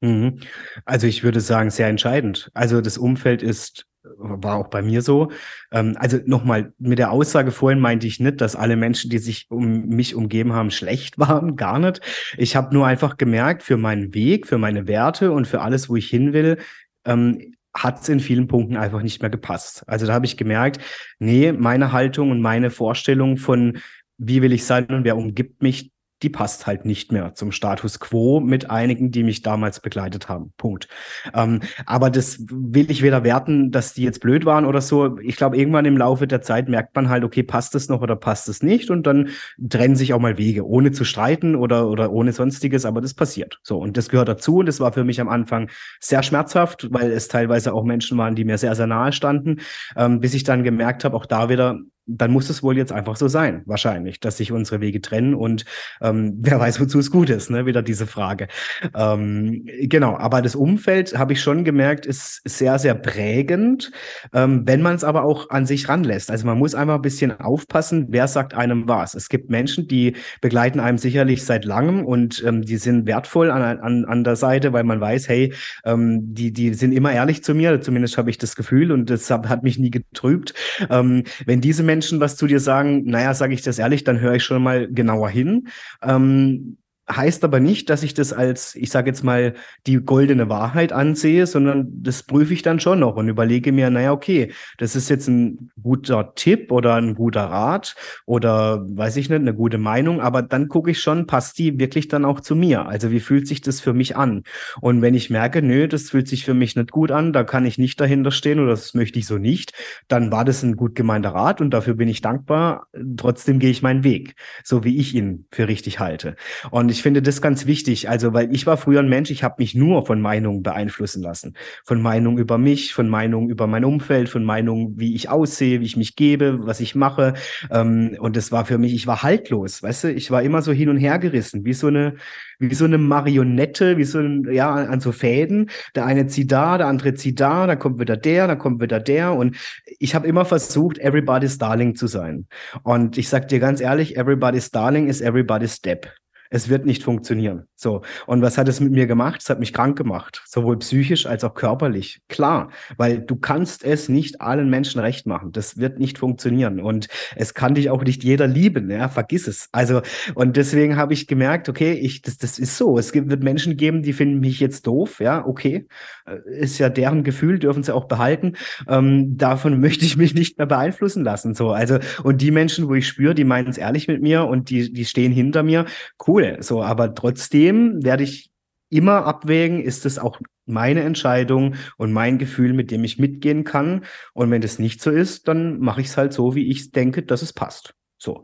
[0.00, 0.40] Mhm.
[0.84, 2.50] Also ich würde sagen, sehr entscheidend.
[2.54, 3.86] Also das Umfeld ist
[4.16, 5.30] war auch bei mir so.
[5.72, 9.46] Ähm, also nochmal, mit der Aussage vorhin meinte ich nicht, dass alle Menschen, die sich
[9.50, 11.56] um mich umgeben haben, schlecht waren.
[11.56, 12.00] Gar nicht.
[12.36, 15.96] Ich habe nur einfach gemerkt, für meinen Weg, für meine Werte und für alles, wo
[15.96, 16.58] ich hin will,
[17.04, 19.82] ähm, hat es in vielen Punkten einfach nicht mehr gepasst.
[19.88, 20.80] Also da habe ich gemerkt,
[21.18, 23.78] nee, meine Haltung und meine Vorstellung von
[24.16, 25.90] wie will ich sein und wer umgibt mich,
[26.22, 30.52] die passt halt nicht mehr zum Status quo mit einigen, die mich damals begleitet haben.
[30.56, 30.88] Punkt.
[31.34, 35.18] Ähm, aber das will ich weder werten, dass die jetzt blöd waren oder so.
[35.18, 38.16] Ich glaube, irgendwann im Laufe der Zeit merkt man halt, okay, passt es noch oder
[38.16, 38.90] passt es nicht?
[38.90, 39.30] Und dann
[39.68, 43.58] trennen sich auch mal Wege, ohne zu streiten oder, oder ohne sonstiges, aber das passiert.
[43.62, 44.58] So, und das gehört dazu.
[44.58, 45.68] Und das war für mich am Anfang
[46.00, 49.60] sehr schmerzhaft, weil es teilweise auch Menschen waren, die mir sehr, sehr nahe standen,
[49.96, 53.16] ähm, bis ich dann gemerkt habe, auch da wieder, dann muss es wohl jetzt einfach
[53.16, 55.64] so sein, wahrscheinlich, dass sich unsere Wege trennen und
[56.00, 57.66] ähm, wer weiß, wozu es gut ist, ne?
[57.66, 58.48] Wieder diese Frage.
[58.94, 63.90] Ähm, genau, aber das Umfeld, habe ich schon gemerkt, ist sehr, sehr prägend,
[64.32, 66.30] ähm, wenn man es aber auch an sich ranlässt.
[66.30, 69.14] Also man muss einfach ein bisschen aufpassen, wer sagt einem was.
[69.14, 73.62] Es gibt Menschen, die begleiten einem sicherlich seit langem und ähm, die sind wertvoll an,
[73.62, 77.54] an, an der Seite, weil man weiß, hey, ähm, die, die sind immer ehrlich zu
[77.54, 80.52] mir, zumindest habe ich das Gefühl und das hat, mich nie getrübt.
[80.90, 84.18] Ähm, wenn diese Menschen Menschen was zu dir sagen, naja, sage ich das ehrlich, dann
[84.18, 85.68] höre ich schon mal genauer hin.
[86.02, 86.76] Ähm,
[87.10, 89.54] heißt aber nicht, dass ich das als, ich sage jetzt mal,
[89.86, 94.12] die goldene Wahrheit ansehe, sondern das prüfe ich dann schon noch und überlege mir, naja,
[94.12, 99.40] okay, das ist jetzt ein guter Tipp oder ein guter Rat oder weiß ich nicht,
[99.40, 102.86] eine gute Meinung, aber dann gucke ich schon, passt die wirklich dann auch zu mir?
[102.86, 104.44] Also wie fühlt sich das für mich an?
[104.80, 107.66] Und wenn ich merke, nö, das fühlt sich für mich nicht gut an, da kann
[107.66, 109.72] ich nicht dahinter stehen oder das möchte ich so nicht,
[110.08, 112.86] dann war das ein gut gemeinter Rat und dafür bin ich dankbar.
[113.16, 116.36] Trotzdem gehe ich meinen Weg, so wie ich ihn für richtig halte.
[116.70, 118.08] Und ich finde das ganz wichtig.
[118.08, 121.54] Also, weil ich war früher ein Mensch, ich habe mich nur von Meinungen beeinflussen lassen.
[121.84, 125.86] Von Meinungen über mich, von Meinungen über mein Umfeld, von Meinungen, wie ich aussehe, wie
[125.86, 127.34] ich mich gebe, was ich mache.
[127.72, 130.70] Ähm, und das war für mich, ich war haltlos, weißt du, ich war immer so
[130.70, 132.14] hin und her gerissen, wie so eine,
[132.60, 135.70] wie so eine Marionette, wie so ein, ja, an so Fäden.
[135.96, 139.00] Der eine zieht da, der andere zieht da, dann kommt wieder der, dann kommt wieder
[139.00, 139.34] der.
[139.34, 139.56] Und
[139.98, 142.46] ich habe immer versucht, everybody's darling zu sein.
[142.84, 146.06] Und ich sag dir ganz ehrlich, everybody's darling is everybody's step.
[146.54, 147.64] Es wird nicht funktionieren.
[147.74, 148.02] So.
[148.28, 149.40] Und was hat es mit mir gemacht?
[149.42, 150.40] Es hat mich krank gemacht.
[150.46, 152.20] Sowohl psychisch als auch körperlich.
[152.28, 152.70] Klar.
[152.96, 155.50] Weil du kannst es nicht allen Menschen recht machen.
[155.50, 156.78] Das wird nicht funktionieren.
[156.78, 158.88] Und es kann dich auch nicht jeder lieben.
[158.88, 159.68] Ja, vergiss es.
[159.72, 160.00] Also,
[160.36, 162.98] und deswegen habe ich gemerkt, okay, ich, das, das ist so.
[162.98, 165.18] Es wird Menschen geben, die finden mich jetzt doof.
[165.18, 165.88] Ja, okay.
[166.24, 168.52] Äh, ist ja deren Gefühl, dürfen sie auch behalten.
[168.86, 171.54] Ähm, davon möchte ich mich nicht mehr beeinflussen lassen.
[171.54, 171.72] So.
[171.72, 174.92] Also, und die Menschen, wo ich spüre, die meinen es ehrlich mit mir und die,
[174.92, 175.86] die stehen hinter mir.
[176.24, 176.62] Cool cool.
[176.62, 178.50] So, aber trotzdem werde ich
[178.90, 184.04] immer abwägen, ist es auch meine Entscheidung und mein Gefühl, mit dem ich mitgehen kann.
[184.32, 187.22] Und wenn das nicht so ist, dann mache ich es halt so, wie ich denke,
[187.22, 187.94] dass es passt.
[188.18, 188.42] So.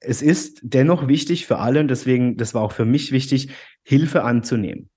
[0.00, 3.50] Es ist dennoch wichtig für alle, und deswegen, das war auch für mich wichtig,
[3.82, 4.90] Hilfe anzunehmen.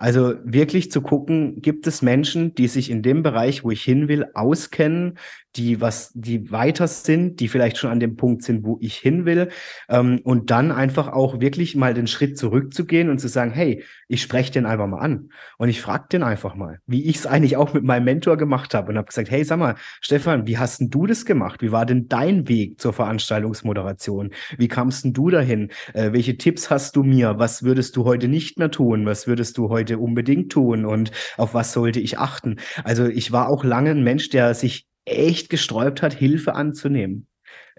[0.00, 4.06] Also wirklich zu gucken, gibt es Menschen, die sich in dem Bereich, wo ich hin
[4.06, 5.18] will, auskennen,
[5.56, 9.24] die was, die weiter sind, die vielleicht schon an dem Punkt sind, wo ich hin
[9.24, 9.48] will,
[9.88, 14.22] ähm, und dann einfach auch wirklich mal den Schritt zurückzugehen und zu sagen, hey, ich
[14.22, 17.56] spreche den einfach mal an und ich frage den einfach mal, wie ich es eigentlich
[17.56, 20.80] auch mit meinem Mentor gemacht habe und habe gesagt, hey, sag mal, Stefan, wie hast
[20.80, 21.60] denn du das gemacht?
[21.60, 24.30] Wie war denn dein Weg zur Veranstaltungsmoderation?
[24.56, 25.70] Wie kamst denn du dahin?
[25.92, 27.38] Äh, welche Tipps hast du mir?
[27.38, 29.06] Was würdest du heute nicht mehr tun?
[29.06, 30.84] Was würdest du heute unbedingt tun?
[30.84, 32.56] Und auf was sollte ich achten?
[32.84, 37.27] Also ich war auch lange ein Mensch, der sich echt gesträubt hat, Hilfe anzunehmen.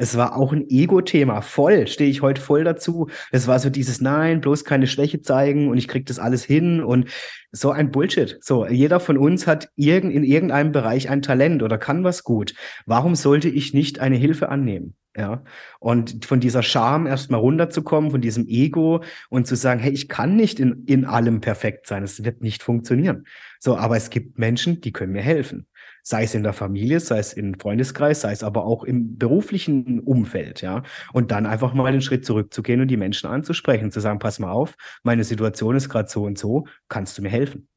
[0.02, 1.42] Es war auch ein Ego-Thema.
[1.42, 3.10] Voll, stehe ich heute voll dazu.
[3.34, 6.82] Es war so dieses Nein, bloß keine Schwäche zeigen und ich krieg das alles hin
[6.82, 7.10] und
[7.52, 8.38] so ein Bullshit.
[8.40, 12.54] So, jeder von uns hat irgend, in irgendeinem Bereich ein Talent oder kann was gut.
[12.86, 14.96] Warum sollte ich nicht eine Hilfe annehmen?
[15.18, 15.44] Ja,
[15.80, 20.38] und von dieser Scham erstmal runterzukommen, von diesem Ego und zu sagen, hey, ich kann
[20.38, 22.04] nicht in, in allem perfekt sein.
[22.04, 23.26] Es wird nicht funktionieren.
[23.60, 25.68] So, aber es gibt Menschen, die können mir helfen
[26.04, 30.00] sei es in der Familie, sei es im Freundeskreis, sei es aber auch im beruflichen
[30.00, 30.84] Umfeld, ja.
[31.14, 34.52] Und dann einfach mal den Schritt zurückzugehen und die Menschen anzusprechen, zu sagen, pass mal
[34.52, 37.68] auf, meine Situation ist gerade so und so, kannst du mir helfen?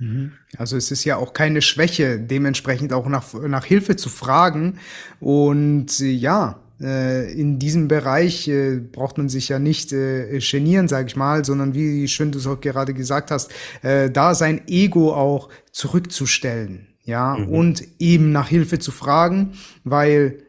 [0.00, 0.32] Mhm.
[0.56, 4.78] Also es ist ja auch keine Schwäche, dementsprechend auch nach, nach Hilfe zu fragen.
[5.20, 11.06] Und äh, ja, äh, in diesem Bereich äh, braucht man sich ja nicht genieren, sage
[11.06, 15.50] ich mal, sondern wie schön du es auch gerade gesagt hast, da sein Ego auch
[15.72, 17.48] zurückzustellen ja, mhm.
[17.48, 19.52] und eben nach Hilfe zu fragen,
[19.84, 20.42] weil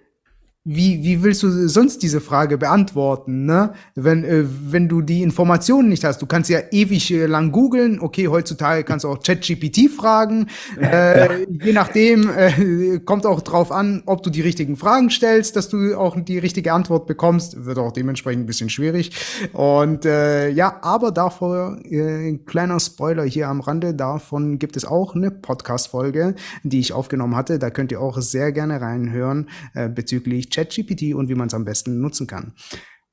[0.63, 3.73] wie, wie willst du sonst diese Frage beantworten, ne?
[3.95, 7.99] Wenn, äh, wenn du die Informationen nicht hast, du kannst ja ewig äh, lang googeln,
[7.99, 10.45] okay, heutzutage kannst du auch ChatGPT fragen,
[10.79, 15.67] äh, je nachdem äh, kommt auch drauf an, ob du die richtigen Fragen stellst, dass
[15.67, 19.13] du auch die richtige Antwort bekommst, wird auch dementsprechend ein bisschen schwierig.
[19.53, 25.15] Und äh, ja, aber davor, äh, kleiner Spoiler hier am Rande, davon gibt es auch
[25.15, 30.50] eine Podcast-Folge, die ich aufgenommen hatte, da könnt ihr auch sehr gerne reinhören äh, bezüglich
[30.51, 32.53] ChatGPT und wie man es am besten nutzen kann.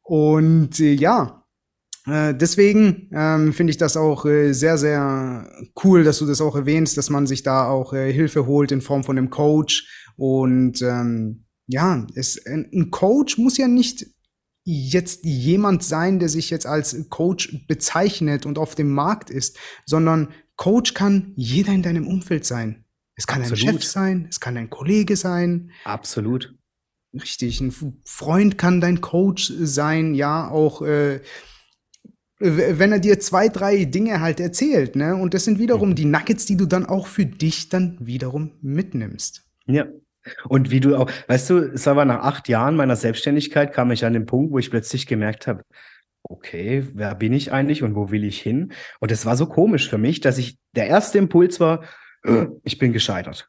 [0.03, 1.44] Und äh, ja,
[2.07, 5.51] äh, deswegen ähm, finde ich das auch äh, sehr, sehr
[5.85, 8.81] cool, dass du das auch erwähnst, dass man sich da auch äh, Hilfe holt in
[8.81, 9.87] Form von einem Coach.
[10.16, 14.07] Und ähm, ja, es, ein Coach muss ja nicht
[14.64, 20.29] jetzt jemand sein, der sich jetzt als Coach bezeichnet und auf dem Markt ist, sondern
[20.57, 22.85] Coach kann jeder in deinem Umfeld sein.
[23.14, 23.62] Es kann Absolut.
[23.62, 25.70] ein Chef sein, es kann ein Kollege sein.
[25.85, 26.55] Absolut.
[27.14, 27.73] Richtig, ein
[28.05, 31.21] Freund kann dein Coach sein, ja, auch äh,
[32.40, 35.16] wenn er dir zwei, drei Dinge halt erzählt, ne?
[35.16, 35.94] Und das sind wiederum mhm.
[35.97, 39.44] die Nuggets, die du dann auch für dich dann wiederum mitnimmst.
[39.66, 39.87] Ja.
[40.49, 44.05] Und wie du auch, weißt du, es war nach acht Jahren meiner Selbstständigkeit, kam ich
[44.05, 45.62] an den Punkt, wo ich plötzlich gemerkt habe,
[46.23, 48.73] okay, wer bin ich eigentlich und wo will ich hin?
[49.01, 51.85] Und es war so komisch für mich, dass ich, der erste Impuls war,
[52.25, 53.49] äh, ich bin gescheitert.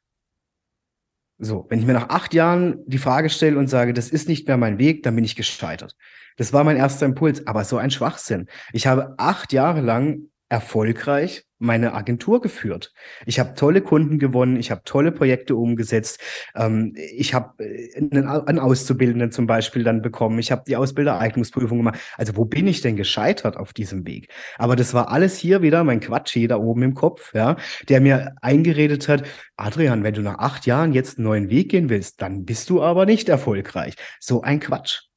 [1.41, 4.47] So, wenn ich mir nach acht Jahren die Frage stelle und sage, das ist nicht
[4.47, 5.95] mehr mein Weg, dann bin ich gescheitert.
[6.35, 8.47] Das war mein erster Impuls, aber so ein Schwachsinn.
[8.73, 12.93] Ich habe acht Jahre lang erfolgreich meine Agentur geführt.
[13.25, 16.21] Ich habe tolle Kunden gewonnen, ich habe tolle Projekte umgesetzt,
[16.55, 21.77] ähm, ich habe äh, einen, einen, Auszubildenden zum Beispiel dann bekommen, ich habe die Ausbildereignungsprüfung
[21.77, 21.99] gemacht.
[22.17, 24.29] Also wo bin ich denn gescheitert auf diesem Weg?
[24.57, 27.57] Aber das war alles hier wieder mein Quatsch hier da oben im Kopf, ja,
[27.89, 29.23] der mir eingeredet hat,
[29.57, 32.81] Adrian, wenn du nach acht Jahren jetzt einen neuen Weg gehen willst, dann bist du
[32.81, 33.95] aber nicht erfolgreich.
[34.19, 35.08] So ein Quatsch.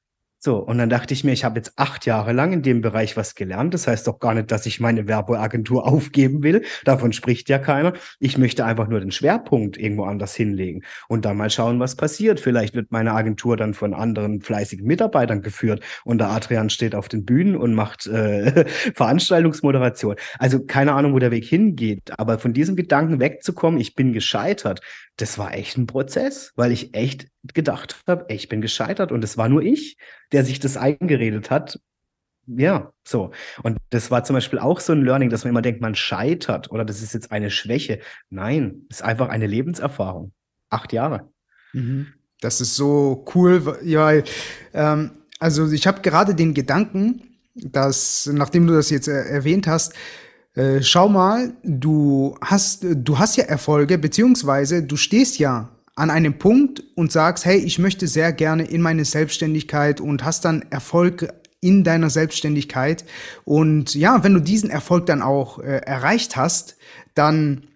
[0.44, 3.16] So, und dann dachte ich mir, ich habe jetzt acht Jahre lang in dem Bereich
[3.16, 3.74] was gelernt.
[3.74, 6.64] Das heißt doch gar nicht, dass ich meine Werbeagentur aufgeben will.
[6.84, 7.92] Davon spricht ja keiner.
[8.18, 12.40] Ich möchte einfach nur den Schwerpunkt irgendwo anders hinlegen und dann mal schauen, was passiert.
[12.40, 17.08] Vielleicht wird meine Agentur dann von anderen fleißigen Mitarbeitern geführt und der Adrian steht auf
[17.08, 18.64] den Bühnen und macht äh,
[18.96, 20.16] Veranstaltungsmoderation.
[20.40, 22.18] Also keine Ahnung, wo der Weg hingeht.
[22.18, 24.80] Aber von diesem Gedanken wegzukommen, ich bin gescheitert,
[25.16, 29.36] das war echt ein Prozess, weil ich echt gedacht habe, ich bin gescheitert und es
[29.36, 29.96] war nur ich,
[30.32, 31.78] der sich das eingeredet hat.
[32.46, 33.30] Ja, so.
[33.62, 36.70] Und das war zum Beispiel auch so ein Learning, dass man immer denkt, man scheitert
[36.70, 38.00] oder das ist jetzt eine Schwäche.
[38.30, 40.32] Nein, es ist einfach eine Lebenserfahrung.
[40.68, 41.28] Acht Jahre.
[41.72, 42.08] Mhm.
[42.40, 44.10] Das ist so cool, ja,
[44.74, 47.22] ähm, also ich habe gerade den Gedanken,
[47.54, 49.94] dass, nachdem du das jetzt äh, erwähnt hast,
[50.54, 56.38] äh, schau mal, du hast, du hast ja Erfolge, beziehungsweise du stehst ja an einem
[56.38, 61.32] Punkt und sagst, hey, ich möchte sehr gerne in meine Selbstständigkeit und hast dann Erfolg
[61.60, 63.04] in deiner Selbstständigkeit.
[63.44, 66.76] Und ja, wenn du diesen Erfolg dann auch äh, erreicht hast,
[67.14, 67.66] dann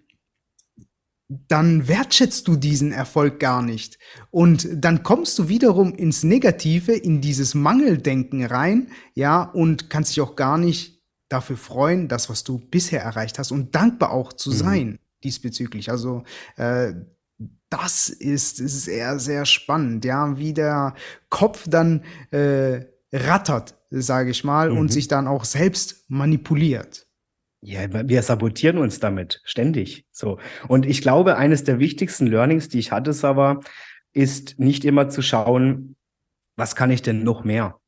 [1.29, 3.99] dann wertschätzt du diesen Erfolg gar nicht.
[4.31, 10.21] Und dann kommst du wiederum ins Negative, in dieses Mangeldenken rein, ja, und kannst dich
[10.21, 14.51] auch gar nicht dafür freuen, das, was du bisher erreicht hast und dankbar auch zu
[14.51, 14.55] mhm.
[14.55, 15.89] sein diesbezüglich.
[15.89, 16.23] Also
[16.55, 16.93] äh,
[17.69, 20.93] das ist sehr, sehr spannend, ja, wie der
[21.29, 24.77] Kopf dann äh, rattert, sage ich mal, mhm.
[24.77, 27.07] und sich dann auch selbst manipuliert.
[27.61, 30.05] Ja, wir sabotieren uns damit ständig.
[30.11, 30.39] So.
[30.67, 33.61] Und ich glaube, eines der wichtigsten Learnings, die ich hatte, Sava,
[34.13, 35.95] ist nicht immer zu schauen,
[36.55, 37.79] was kann ich denn noch mehr?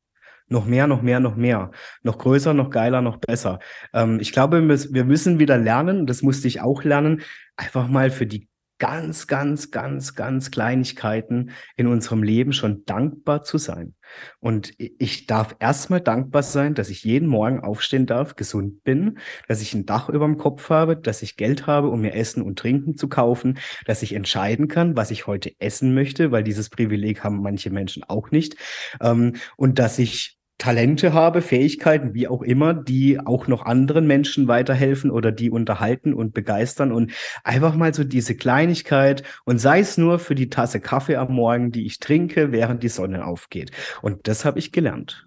[0.48, 1.70] Noch mehr, noch mehr, noch mehr.
[2.02, 3.60] Noch größer, noch geiler, noch besser.
[3.94, 7.22] Ähm, ich glaube, wir müssen wieder lernen, das musste ich auch lernen,
[7.56, 8.49] einfach mal für die
[8.80, 13.94] ganz, ganz, ganz, ganz Kleinigkeiten in unserem Leben schon dankbar zu sein.
[14.40, 19.62] Und ich darf erstmal dankbar sein, dass ich jeden Morgen aufstehen darf, gesund bin, dass
[19.62, 22.58] ich ein Dach über dem Kopf habe, dass ich Geld habe, um mir Essen und
[22.58, 27.22] Trinken zu kaufen, dass ich entscheiden kann, was ich heute essen möchte, weil dieses Privileg
[27.22, 28.56] haben manche Menschen auch nicht.
[29.00, 34.46] Ähm, und dass ich Talente habe, Fähigkeiten, wie auch immer, die auch noch anderen Menschen
[34.46, 37.12] weiterhelfen oder die unterhalten und begeistern und
[37.44, 41.72] einfach mal so diese Kleinigkeit und sei es nur für die Tasse Kaffee am Morgen,
[41.72, 43.70] die ich trinke, während die Sonne aufgeht.
[44.02, 45.26] Und das habe ich gelernt.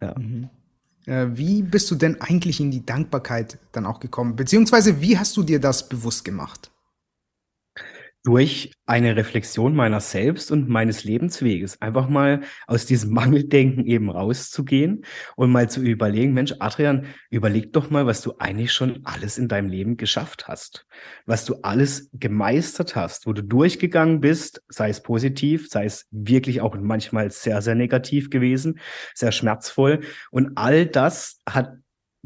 [0.00, 0.18] Ja.
[0.18, 0.50] Mhm.
[1.06, 4.34] Äh, wie bist du denn eigentlich in die Dankbarkeit dann auch gekommen?
[4.34, 6.71] Beziehungsweise wie hast du dir das bewusst gemacht?
[8.24, 11.80] Durch eine Reflexion meiner selbst und meines Lebensweges.
[11.80, 15.04] Einfach mal aus diesem Mangeldenken eben rauszugehen
[15.36, 19.48] und mal zu überlegen, Mensch, Adrian, überleg doch mal, was du eigentlich schon alles in
[19.48, 20.86] deinem Leben geschafft hast.
[21.26, 26.60] Was du alles gemeistert hast, wo du durchgegangen bist, sei es positiv, sei es wirklich
[26.60, 28.78] auch manchmal sehr, sehr negativ gewesen,
[29.14, 30.00] sehr schmerzvoll.
[30.30, 31.76] Und all das hat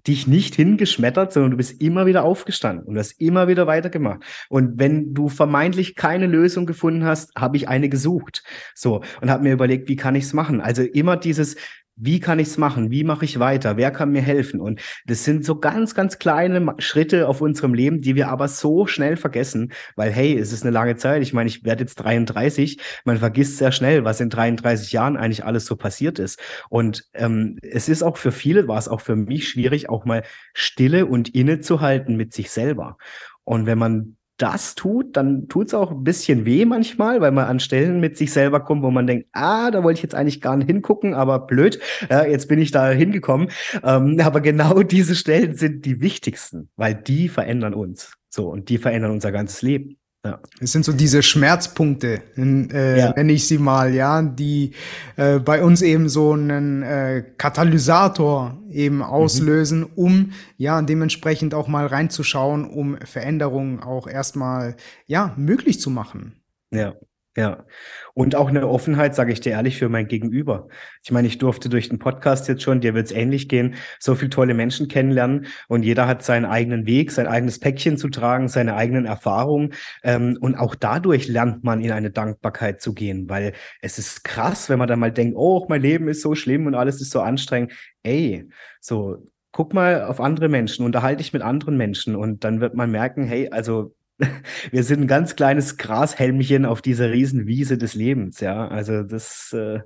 [0.06, 4.22] dich nicht hingeschmettert, sondern du bist immer wieder aufgestanden und hast immer wieder weitergemacht.
[4.48, 8.42] Und wenn du vermeintlich keine Lösung gefunden hast, habe ich eine gesucht.
[8.74, 10.60] So und habe mir überlegt, wie kann ich es machen?
[10.60, 11.56] Also immer dieses
[11.96, 12.90] wie kann ich es machen?
[12.90, 13.78] Wie mache ich weiter?
[13.78, 14.60] Wer kann mir helfen?
[14.60, 18.86] Und das sind so ganz, ganz kleine Schritte auf unserem Leben, die wir aber so
[18.86, 21.22] schnell vergessen, weil hey, es ist eine lange Zeit.
[21.22, 22.78] Ich meine, ich werde jetzt 33.
[23.04, 26.38] Man vergisst sehr schnell, was in 33 Jahren eigentlich alles so passiert ist.
[26.68, 30.22] Und ähm, es ist auch für viele, war es auch für mich schwierig, auch mal
[30.52, 32.98] Stille und innezuhalten mit sich selber.
[33.44, 37.46] Und wenn man das tut, dann tut es auch ein bisschen weh manchmal, weil man
[37.46, 40.40] an Stellen mit sich selber kommt, wo man denkt, ah, da wollte ich jetzt eigentlich
[40.40, 43.50] gar nicht hingucken, aber blöd, ja, jetzt bin ich da hingekommen.
[43.82, 48.16] Ähm, aber genau diese Stellen sind die wichtigsten, weil die verändern uns.
[48.28, 49.96] So, und die verändern unser ganzes Leben.
[50.26, 50.40] Ja.
[50.60, 53.12] Es sind so diese Schmerzpunkte, äh, ja.
[53.12, 54.72] nenne ich sie mal, ja, die
[55.16, 59.02] äh, bei uns eben so einen äh, Katalysator eben mhm.
[59.02, 59.90] auslösen, mhm.
[59.94, 66.40] um ja dementsprechend auch mal reinzuschauen, um Veränderungen auch erstmal ja möglich zu machen.
[66.72, 66.94] Ja.
[67.36, 67.66] Ja.
[68.14, 70.68] Und auch eine Offenheit, sage ich dir ehrlich, für mein Gegenüber.
[71.04, 74.14] Ich meine, ich durfte durch den Podcast jetzt schon, dir wird es ähnlich gehen, so
[74.14, 78.48] viele tolle Menschen kennenlernen und jeder hat seinen eigenen Weg, sein eigenes Päckchen zu tragen,
[78.48, 79.74] seine eigenen Erfahrungen.
[80.02, 84.70] Ähm, und auch dadurch lernt man in eine Dankbarkeit zu gehen, weil es ist krass,
[84.70, 87.20] wenn man dann mal denkt, oh, mein Leben ist so schlimm und alles ist so
[87.20, 87.74] anstrengend.
[88.02, 88.48] Ey,
[88.80, 92.90] so guck mal auf andere Menschen, unterhalte dich mit anderen Menschen und dann wird man
[92.90, 93.94] merken, hey, also
[94.70, 98.68] wir sind ein ganz kleines Grashelmchen auf dieser Riesenwiese des Lebens, ja.
[98.68, 99.80] Also das äh,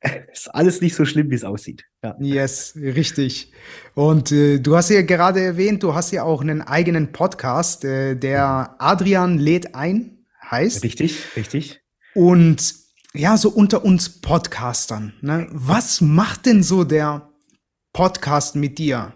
[0.32, 1.84] ist alles nicht so schlimm, wie es aussieht.
[2.02, 2.16] Ja.
[2.20, 3.52] Yes, richtig.
[3.94, 8.14] Und äh, du hast ja gerade erwähnt, du hast ja auch einen eigenen Podcast, äh,
[8.14, 10.84] der Adrian lädt ein heißt.
[10.84, 11.80] Richtig, richtig.
[12.14, 12.74] Und
[13.12, 15.46] ja, so unter uns Podcastern, ne?
[15.50, 17.30] Was macht denn so der
[17.92, 19.14] Podcast mit dir?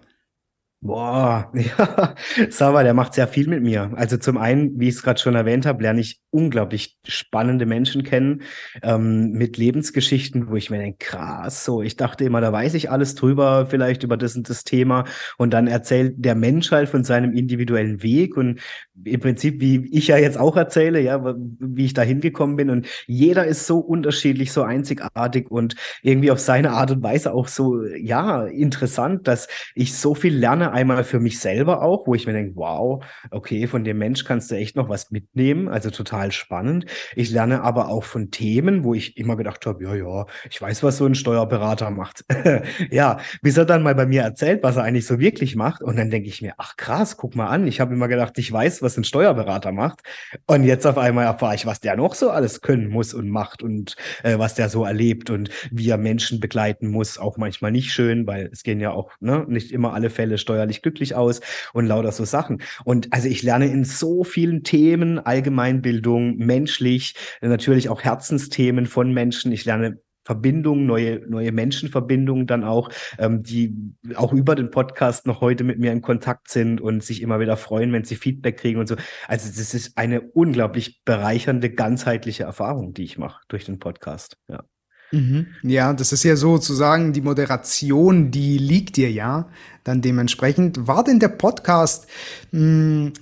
[0.81, 2.15] Boah, ja,
[2.51, 3.91] Sava, der macht sehr viel mit mir.
[3.97, 8.05] Also zum einen, wie ich es gerade schon erwähnt habe, lerne ich unglaublich spannende Menschen
[8.05, 8.43] kennen
[8.83, 12.93] ähm, mit Lebensgeschichten, wo ich mir denke, krass, so, ich dachte immer, da weiß ich
[12.93, 15.05] alles drüber, vielleicht über das und das Thema.
[15.37, 18.61] Und dann erzählt der Mensch halt von seinem individuellen Weg und
[19.05, 22.71] im Prinzip, wie ich ja jetzt auch erzähle, ja, wie ich da hingekommen bin.
[22.71, 27.49] Und jeder ist so unterschiedlich, so einzigartig und irgendwie auf seine Art und Weise auch
[27.49, 32.27] so, ja, interessant, dass ich so viel lerne einmal für mich selber auch, wo ich
[32.27, 36.33] mir denke, wow, okay, von dem Mensch kannst du echt noch was mitnehmen, also total
[36.33, 36.87] spannend.
[37.15, 40.83] Ich lerne aber auch von Themen, wo ich immer gedacht habe, ja, ja, ich weiß,
[40.83, 42.25] was so ein Steuerberater macht.
[42.91, 45.97] ja, bis er dann mal bei mir erzählt, was er eigentlich so wirklich macht und
[45.97, 48.83] dann denke ich mir, ach krass, guck mal an, ich habe immer gedacht, ich weiß,
[48.83, 50.01] was ein Steuerberater macht
[50.47, 53.63] und jetzt auf einmal erfahre ich, was der noch so alles können muss und macht
[53.63, 57.93] und äh, was der so erlebt und wie er Menschen begleiten muss, auch manchmal nicht
[57.93, 61.41] schön, weil es gehen ja auch ne, nicht immer alle Fälle Steuer steuerlich glücklich aus
[61.73, 62.63] und lauter so Sachen.
[62.85, 69.53] Und also ich lerne in so vielen Themen, Allgemeinbildung, menschlich, natürlich auch Herzensthemen von Menschen.
[69.53, 73.75] Ich lerne Verbindungen, neue, neue Menschenverbindungen dann auch, ähm, die
[74.15, 77.57] auch über den Podcast noch heute mit mir in Kontakt sind und sich immer wieder
[77.57, 78.97] freuen, wenn sie Feedback kriegen und so.
[79.27, 84.37] Also das ist eine unglaublich bereichernde, ganzheitliche Erfahrung, die ich mache durch den Podcast.
[84.49, 84.65] Ja.
[85.11, 85.47] Mhm.
[85.63, 89.49] Ja, das ist ja sozusagen die Moderation, die liegt dir ja
[89.85, 90.87] dann dementsprechend.
[90.87, 92.07] War denn der Podcast
[92.53, 93.13] mh, hm,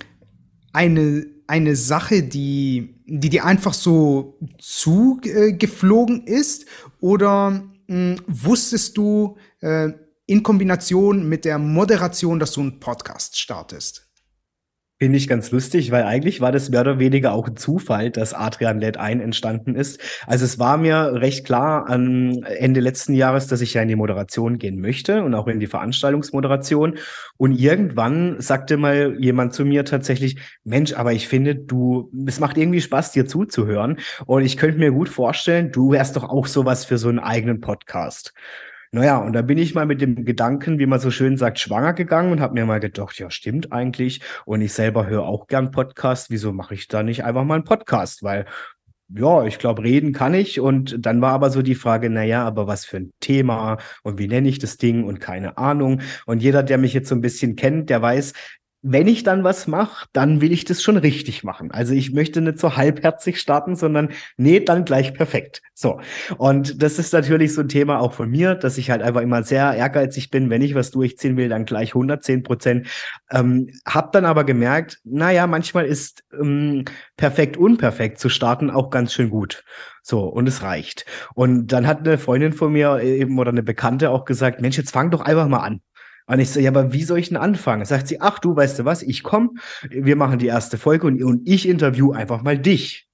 [0.73, 6.65] eine, eine Sache, die, die dir einfach so zugeflogen äh, ist?
[6.99, 9.89] Oder mh, hm, wusstest du äh,
[10.25, 14.06] in Kombination mit der Moderation, dass du einen Podcast startest?
[14.99, 18.33] Finde ich ganz lustig, weil eigentlich war das mehr oder weniger auch ein Zufall, dass
[18.33, 20.01] Adrian Led ein entstanden ist.
[20.25, 23.95] Also es war mir recht klar am Ende letzten Jahres, dass ich ja in die
[23.95, 26.97] Moderation gehen möchte und auch in die Veranstaltungsmoderation.
[27.37, 32.57] Und irgendwann sagte mal jemand zu mir tatsächlich, Mensch, aber ich finde, du, es macht
[32.57, 33.99] irgendwie Spaß, dir zuzuhören.
[34.25, 37.61] Und ich könnte mir gut vorstellen, du wärst doch auch sowas für so einen eigenen
[37.61, 38.33] Podcast.
[38.91, 41.93] Naja, und da bin ich mal mit dem Gedanken, wie man so schön sagt, schwanger
[41.93, 44.21] gegangen und habe mir mal gedacht, ja, stimmt eigentlich.
[44.45, 46.29] Und ich selber höre auch gern Podcast.
[46.29, 48.23] Wieso mache ich da nicht einfach mal einen Podcast?
[48.23, 48.45] Weil
[49.09, 50.59] ja, ich glaube, reden kann ich.
[50.59, 54.19] Und dann war aber so die Frage, na ja, aber was für ein Thema und
[54.19, 56.01] wie nenne ich das Ding und keine Ahnung.
[56.25, 58.33] Und jeder, der mich jetzt so ein bisschen kennt, der weiß,
[58.89, 61.71] wenn ich dann was mache, dann will ich das schon richtig machen.
[61.71, 65.61] Also ich möchte nicht so halbherzig starten, sondern nee, dann gleich perfekt.
[65.73, 65.99] So.
[66.37, 69.43] Und das ist natürlich so ein Thema auch von mir, dass ich halt einfach immer
[69.43, 70.49] sehr ehrgeizig bin.
[70.49, 72.87] Wenn ich was durchziehen will, dann gleich 110 Prozent.
[73.29, 76.85] Ähm, hab dann aber gemerkt, naja, manchmal ist ähm,
[77.17, 79.63] perfekt unperfekt zu starten auch ganz schön gut.
[80.01, 81.05] So, und es reicht.
[81.35, 84.91] Und dann hat eine Freundin von mir eben oder eine Bekannte auch gesagt, Mensch, jetzt
[84.91, 85.81] fang doch einfach mal an.
[86.27, 87.85] Und ich so, ja, aber wie soll ich denn anfangen?
[87.85, 89.51] Sagt sie, ach du, weißt du was, ich komme,
[89.89, 93.07] wir machen die erste Folge und, und ich interview einfach mal dich.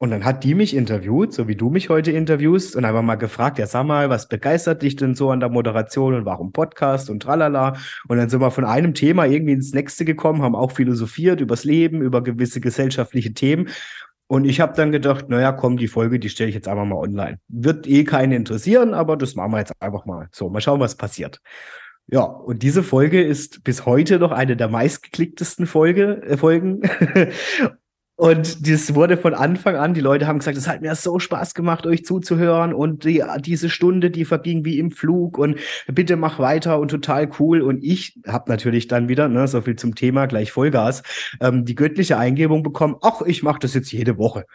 [0.00, 3.16] Und dann hat die mich interviewt, so wie du mich heute interviewst, und einfach mal
[3.16, 7.10] gefragt, ja, sag mal, was begeistert dich denn so an der Moderation und warum Podcast
[7.10, 7.76] und tralala.
[8.06, 11.64] Und dann sind wir von einem Thema irgendwie ins nächste gekommen, haben auch philosophiert übers
[11.64, 13.70] Leben, über gewisse gesellschaftliche Themen.
[14.28, 16.96] Und ich habe dann gedacht, naja, komm, die Folge, die stelle ich jetzt einfach mal
[16.96, 17.40] online.
[17.48, 20.28] Wird eh keinen interessieren, aber das machen wir jetzt einfach mal.
[20.30, 21.40] So, mal schauen, was passiert.
[22.10, 26.80] Ja, und diese Folge ist bis heute noch eine der meistgeklicktesten Folge, äh, Folgen.
[28.16, 31.52] und das wurde von Anfang an, die Leute haben gesagt, es hat mir so Spaß
[31.52, 36.38] gemacht, euch zuzuhören und die, diese Stunde, die verging wie im Flug und bitte mach
[36.38, 37.60] weiter und total cool.
[37.60, 41.02] Und ich habe natürlich dann wieder, ne, so viel zum Thema, gleich Vollgas,
[41.42, 44.46] ähm, die göttliche Eingebung bekommen, ach, ich mache das jetzt jede Woche.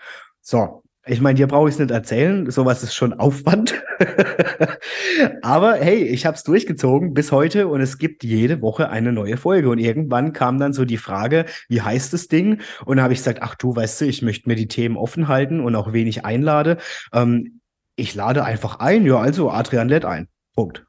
[0.41, 3.83] So, ich meine, dir brauche ich es nicht erzählen, sowas ist schon Aufwand.
[5.41, 9.35] Aber hey, ich habe es durchgezogen bis heute und es gibt jede Woche eine neue
[9.35, 9.69] Folge.
[9.69, 12.61] Und irgendwann kam dann so die Frage, wie heißt das Ding?
[12.85, 15.27] Und da habe ich gesagt, ach du, weißt du, ich möchte mir die Themen offen
[15.27, 16.77] halten und auch wenig einlade.
[17.11, 17.59] Ähm,
[17.97, 20.29] ich lade einfach ein, ja, also Adrian lädt ein.
[20.55, 20.85] Punkt.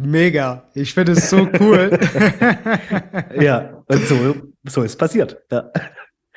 [0.00, 1.90] Mega, ich finde es so cool.
[3.40, 5.42] ja, und so, so ist passiert.
[5.50, 5.70] Ja.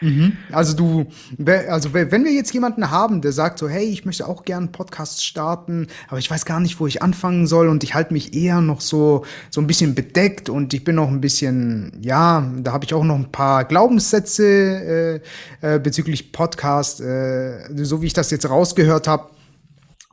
[0.02, 0.34] Mhm.
[0.52, 1.06] Also du,
[1.45, 4.72] also wenn wir jetzt jemanden haben, der sagt so, hey, ich möchte auch gern einen
[4.72, 8.34] Podcast starten, aber ich weiß gar nicht, wo ich anfangen soll und ich halte mich
[8.34, 12.74] eher noch so so ein bisschen bedeckt und ich bin noch ein bisschen, ja, da
[12.74, 15.22] habe ich auch noch ein paar Glaubenssätze
[15.62, 19.30] äh, äh, bezüglich Podcast, äh, so wie ich das jetzt rausgehört habe,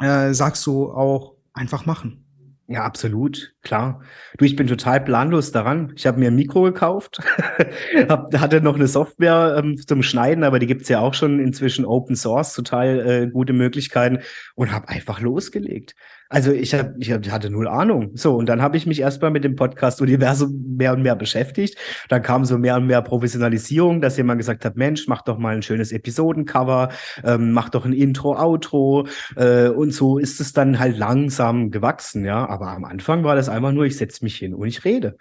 [0.01, 2.24] äh, sagst du auch einfach machen.
[2.66, 3.55] Ja, absolut.
[3.68, 4.00] Klar.
[4.38, 5.92] Du, ich bin total planlos daran.
[5.94, 7.20] Ich habe mir ein Mikro gekauft,
[8.08, 11.84] hab, hatte noch eine Software ähm, zum Schneiden, aber die gibt's ja auch schon inzwischen
[11.84, 14.20] Open Source, total äh, gute Möglichkeiten
[14.54, 15.94] und habe einfach losgelegt.
[16.30, 18.10] Also ich, hab, ich hatte null Ahnung.
[18.14, 21.78] So, und dann habe ich mich erstmal mit dem Podcast-Universum mehr und mehr beschäftigt.
[22.10, 25.56] Dann kam so mehr und mehr Professionalisierung, dass jemand gesagt hat, Mensch, mach doch mal
[25.56, 26.90] ein schönes Episodencover,
[27.24, 29.06] ähm, mach doch ein Intro, Outro.
[29.36, 32.46] Äh, und so ist es dann halt langsam gewachsen, ja.
[32.46, 35.16] Aber am Anfang war das einfach nur, ich setze mich hin und ich rede.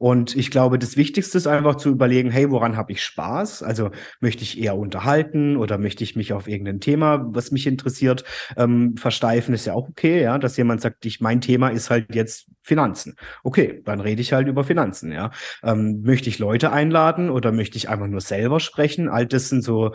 [0.00, 3.62] Und ich glaube, das Wichtigste ist einfach zu überlegen, hey, woran habe ich Spaß?
[3.62, 8.24] Also möchte ich eher unterhalten oder möchte ich mich auf irgendein Thema, was mich interessiert,
[8.56, 12.14] ähm, versteifen, ist ja auch okay, ja, dass jemand sagt, ich, mein Thema ist halt
[12.14, 13.14] jetzt Finanzen.
[13.44, 15.32] Okay, dann rede ich halt über Finanzen, ja.
[15.62, 19.10] Ähm, möchte ich Leute einladen oder möchte ich einfach nur selber sprechen?
[19.10, 19.94] All das sind so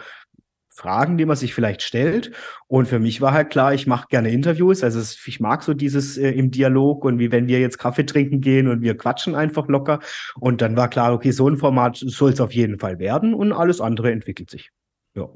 [0.75, 2.31] Fragen, die man sich vielleicht stellt.
[2.67, 4.83] Und für mich war halt klar, ich mache gerne Interviews.
[4.83, 8.41] Also ich mag so dieses äh, im Dialog und wie wenn wir jetzt Kaffee trinken
[8.41, 9.99] gehen und wir quatschen einfach locker.
[10.39, 13.53] Und dann war klar, okay, so ein Format soll es auf jeden Fall werden und
[13.53, 14.71] alles andere entwickelt sich.
[15.15, 15.29] Ja.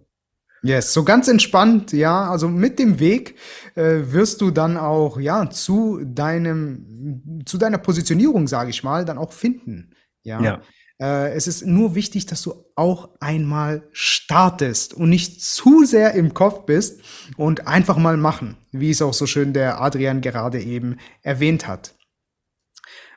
[0.62, 2.30] Yes, so ganz entspannt, ja.
[2.30, 3.36] Also mit dem Weg
[3.76, 9.18] äh, wirst du dann auch ja zu deinem zu deiner Positionierung, sage ich mal, dann
[9.18, 9.96] auch finden.
[10.24, 10.42] Ja.
[10.42, 10.62] ja.
[11.02, 16.34] Äh, es ist nur wichtig, dass du auch einmal startest und nicht zu sehr im
[16.34, 17.02] Kopf bist
[17.38, 21.96] und einfach mal machen, wie es auch so schön der Adrian gerade eben erwähnt hat.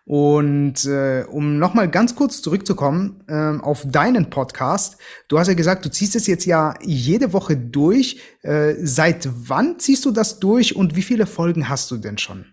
[0.05, 5.85] Und äh, um nochmal ganz kurz zurückzukommen äh, auf deinen Podcast, du hast ja gesagt,
[5.85, 8.20] du ziehst es jetzt ja jede Woche durch.
[8.43, 12.47] Äh, seit wann ziehst du das durch und wie viele Folgen hast du denn schon?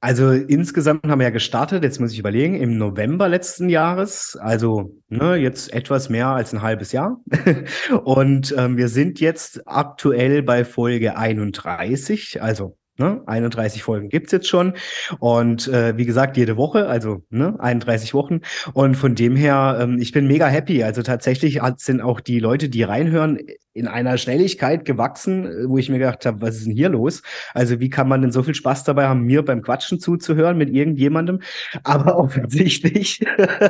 [0.00, 4.94] Also insgesamt haben wir ja gestartet, jetzt muss ich überlegen, im November letzten Jahres, also
[5.08, 7.20] ne, jetzt etwas mehr als ein halbes Jahr.
[8.04, 13.22] Und ähm, wir sind jetzt aktuell bei Folge 31, also Ne?
[13.26, 14.72] 31 Folgen gibt's jetzt schon.
[15.18, 18.40] Und äh, wie gesagt, jede Woche, also ne, 31 Wochen.
[18.72, 20.82] Und von dem her, ähm, ich bin mega happy.
[20.82, 23.38] Also tatsächlich sind auch die Leute, die reinhören,
[23.76, 27.22] in einer Schnelligkeit gewachsen, wo ich mir gedacht habe, was ist denn hier los?
[27.52, 30.70] Also wie kann man denn so viel Spaß dabei haben, mir beim Quatschen zuzuhören mit
[30.70, 31.40] irgendjemandem?
[31.84, 33.20] Aber offensichtlich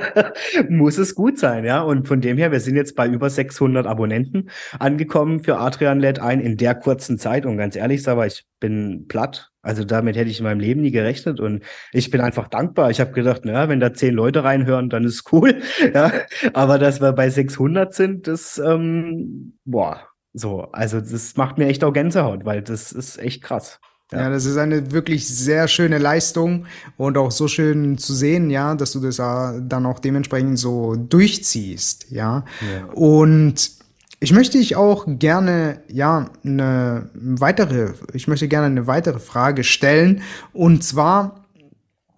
[0.68, 1.82] muss es gut sein, ja.
[1.82, 6.20] Und von dem her, wir sind jetzt bei über 600 Abonnenten angekommen für Adrian LED
[6.20, 7.44] ein in der kurzen Zeit.
[7.44, 9.50] Und ganz ehrlich, aber ich bin platt.
[9.66, 12.90] Also damit hätte ich in meinem Leben nie gerechnet und ich bin einfach dankbar.
[12.90, 15.60] Ich habe gedacht, naja, wenn da zehn Leute reinhören, dann ist cool.
[15.94, 16.12] Ja,
[16.52, 20.00] aber dass wir bei 600 sind, das, ähm, boah,
[20.32, 20.68] so.
[20.72, 23.80] Also das macht mir echt auch Gänsehaut, weil das ist echt krass.
[24.12, 24.20] Ja.
[24.20, 24.30] ja.
[24.30, 28.92] das ist eine wirklich sehr schöne Leistung und auch so schön zu sehen, ja, dass
[28.92, 32.44] du das dann auch dementsprechend so durchziehst, ja.
[32.60, 32.84] ja.
[32.92, 33.70] Und
[34.20, 40.22] ich möchte ich auch gerne, ja, eine weitere, ich möchte gerne eine weitere Frage stellen.
[40.52, 41.44] Und zwar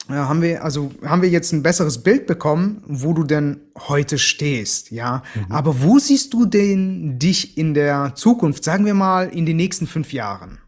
[0.08, 4.18] äh, haben wir, also haben wir jetzt ein besseres Bild bekommen, wo du denn heute
[4.18, 5.22] stehst, ja.
[5.34, 5.52] Mhm.
[5.52, 9.86] Aber wo siehst du denn dich in der Zukunft, sagen wir mal, in den nächsten
[9.86, 10.58] fünf Jahren?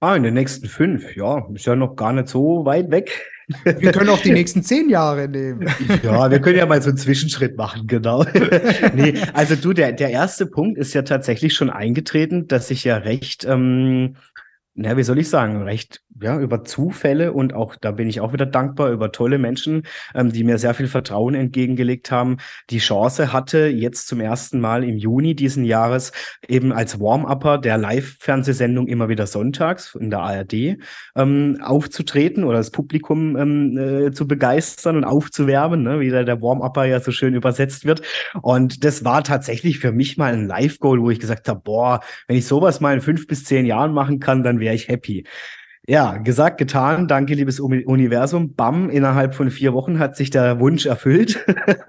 [0.00, 3.24] Ah, in den nächsten fünf, ja, ist ja noch gar nicht so weit weg.
[3.64, 5.66] Wir können auch die nächsten zehn Jahre nehmen.
[6.02, 8.24] Ja, wir können ja mal so einen Zwischenschritt machen, genau.
[8.94, 12.98] nee, also du, der, der erste Punkt ist ja tatsächlich schon eingetreten, dass ich ja
[12.98, 14.16] recht, ähm,
[14.80, 18.32] na, wie soll ich sagen, recht ja, über Zufälle und auch da bin ich auch
[18.32, 19.82] wieder dankbar über tolle Menschen,
[20.14, 22.38] ähm, die mir sehr viel Vertrauen entgegengelegt haben,
[22.70, 26.12] die Chance hatte, jetzt zum ersten Mal im Juni diesen Jahres
[26.46, 30.78] eben als Warm-Upper der Live-Fernsehsendung immer wieder sonntags in der ARD
[31.16, 36.40] ähm, aufzutreten oder das Publikum ähm, äh, zu begeistern und aufzuwerben, ne, wie der, der
[36.40, 38.02] Warm-Upper ja so schön übersetzt wird.
[38.42, 42.36] Und das war tatsächlich für mich mal ein Live-Goal, wo ich gesagt habe, boah, wenn
[42.36, 45.24] ich sowas mal in fünf bis zehn Jahren machen kann, dann wäre ich happy.
[45.90, 47.08] Ja, gesagt, getan.
[47.08, 48.52] Danke, liebes Universum.
[48.54, 51.42] Bam, innerhalb von vier Wochen hat sich der Wunsch erfüllt.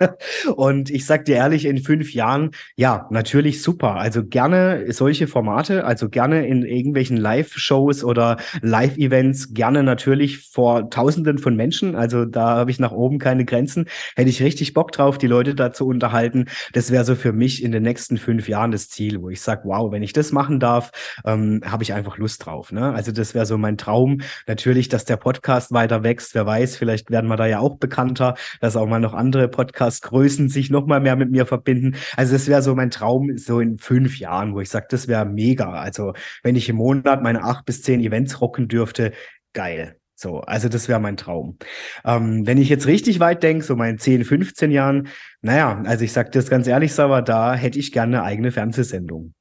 [0.56, 3.96] und ich sag dir ehrlich, in fünf Jahren, ja, natürlich super.
[3.96, 11.38] Also gerne solche Formate, also gerne in irgendwelchen Live-Shows oder Live-Events, gerne natürlich vor Tausenden
[11.38, 11.98] von Menschen.
[11.98, 13.90] Also da habe ich nach oben keine Grenzen.
[14.16, 16.46] Hätte ich richtig Bock drauf, die Leute da zu unterhalten.
[16.72, 19.64] Das wäre so für mich in den nächsten fünf Jahren das Ziel, wo ich sage,
[19.66, 20.92] wow, wenn ich das machen darf,
[21.26, 22.72] ähm, habe ich einfach Lust drauf.
[22.72, 22.94] Ne?
[22.94, 24.22] Also das wäre so mein Traum Traum.
[24.46, 26.36] Natürlich, dass der Podcast weiter wächst.
[26.36, 30.48] Wer weiß, vielleicht werden wir da ja auch bekannter, dass auch mal noch andere Podcast-Größen
[30.50, 31.96] sich noch mal mehr mit mir verbinden.
[32.16, 35.26] Also das wäre so mein Traum so in fünf Jahren, wo ich sage, das wäre
[35.26, 35.72] mega.
[35.72, 36.14] Also
[36.44, 39.12] wenn ich im Monat meine acht bis zehn Events rocken dürfte,
[39.54, 39.96] geil.
[40.16, 41.58] So, also das wäre mein Traum.
[42.06, 45.08] Ähm, wenn ich jetzt richtig weit denke, so meinen 10, 15 Jahren,
[45.42, 49.34] naja, also ich sage das ganz ehrlich, aber da hätte ich gerne eine eigene Fernsehsendung.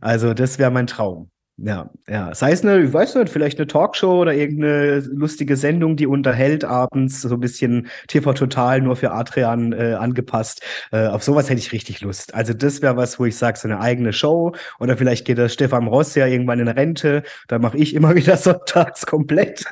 [0.00, 1.30] Also das wäre mein Traum
[1.62, 2.34] ja, ja.
[2.34, 6.64] Sei es eine, ich weiß nicht, vielleicht eine Talkshow oder irgendeine lustige Sendung, die unterhält
[6.64, 10.62] abends, so ein bisschen TV Total nur für Adrian äh, angepasst.
[10.90, 12.34] Äh, auf sowas hätte ich richtig Lust.
[12.34, 14.52] Also das wäre was, wo ich sage, so eine eigene Show.
[14.78, 17.22] Oder vielleicht geht der Stefan Ross ja irgendwann in Rente.
[17.48, 19.64] Da mache ich immer wieder sonntags komplett.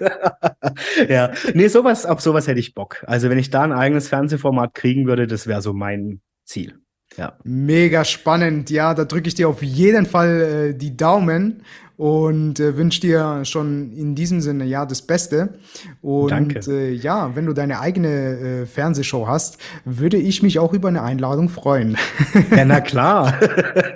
[1.08, 3.02] ja, nee, sowas, auf sowas hätte ich Bock.
[3.06, 6.78] Also wenn ich da ein eigenes Fernsehformat kriegen würde, das wäre so mein Ziel.
[7.18, 7.34] Ja.
[7.42, 8.70] Mega spannend.
[8.70, 11.62] Ja, da drücke ich dir auf jeden Fall äh, die Daumen
[11.98, 15.58] und äh, wünsche dir schon in diesem Sinne ja das Beste.
[16.00, 16.60] Und Danke.
[16.70, 21.02] Äh, ja, wenn du deine eigene äh, Fernsehshow hast, würde ich mich auch über eine
[21.02, 21.96] Einladung freuen.
[22.54, 23.34] Ja, na klar.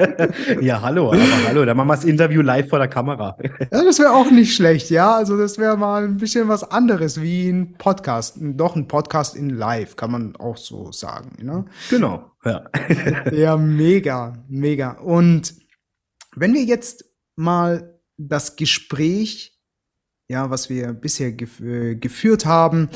[0.60, 3.36] ja, hallo, aber hallo, dann machen wir das Interview live vor der Kamera.
[3.60, 5.14] ja, das wäre auch nicht schlecht, ja.
[5.14, 8.36] Also das wäre mal ein bisschen was anderes wie ein Podcast.
[8.40, 11.36] Doch ein Podcast in live, kann man auch so sagen.
[11.42, 11.64] Ne?
[11.88, 12.64] Genau, ja.
[13.32, 14.92] ja, mega, mega.
[14.92, 15.54] Und
[16.34, 17.11] wenn wir jetzt
[17.42, 19.60] mal das Gespräch,
[20.28, 22.88] ja, was wir bisher gef äh, geführt haben,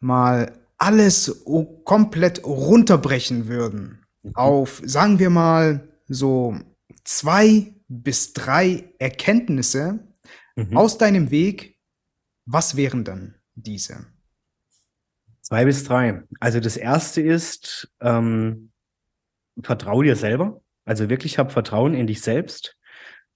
[0.00, 1.44] mal alles
[1.84, 4.34] komplett runterbrechen würden mhm.
[4.34, 6.58] auf, sagen wir mal, so
[7.04, 10.00] zwei bis drei Erkenntnisse
[10.56, 10.76] mhm.
[10.76, 11.78] aus deinem Weg,
[12.46, 14.06] was wären dann diese?
[15.40, 16.22] Zwei bis drei.
[16.40, 18.72] Also das erste ist, ähm,
[19.62, 20.62] vertrau dir selber.
[20.84, 22.76] Also wirklich hab Vertrauen in dich selbst.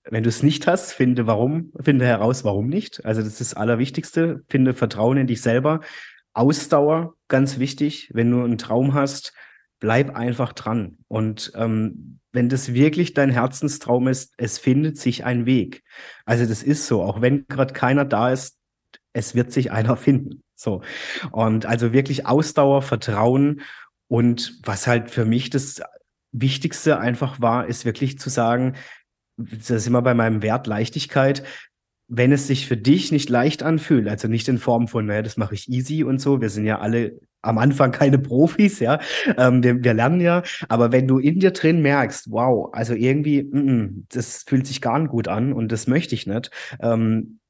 [0.09, 3.05] Wenn du es nicht hast, finde warum, finde heraus, warum nicht.
[3.05, 4.45] Also das ist das Allerwichtigste.
[4.49, 5.81] Finde Vertrauen in dich selber.
[6.33, 8.11] Ausdauer, ganz wichtig.
[8.13, 9.33] Wenn du einen Traum hast,
[9.81, 10.99] bleib einfach dran.
[11.09, 15.83] Und ähm, wenn das wirklich dein Herzenstraum ist, es findet sich ein Weg.
[16.25, 17.03] Also das ist so.
[17.03, 18.59] Auch wenn gerade keiner da ist,
[19.13, 20.43] es wird sich einer finden.
[20.55, 20.83] So.
[21.33, 23.63] Und also wirklich Ausdauer, Vertrauen
[24.09, 25.83] und was halt für mich das
[26.33, 28.75] Wichtigste einfach war, ist wirklich zu sagen,
[29.37, 31.43] das ist immer bei meinem Wert Leichtigkeit,
[32.09, 35.37] wenn es sich für dich nicht leicht anfühlt, also nicht in Form von, naja, das
[35.37, 39.01] mache ich easy und so, wir sind ja alle am Anfang keine Profis, ja,
[39.37, 43.43] ähm, wir, wir, lernen ja, aber wenn du in dir drin merkst, wow, also irgendwie,
[43.43, 47.41] mm -mm, das fühlt sich gar nicht gut an und das möchte ich nicht, ähm,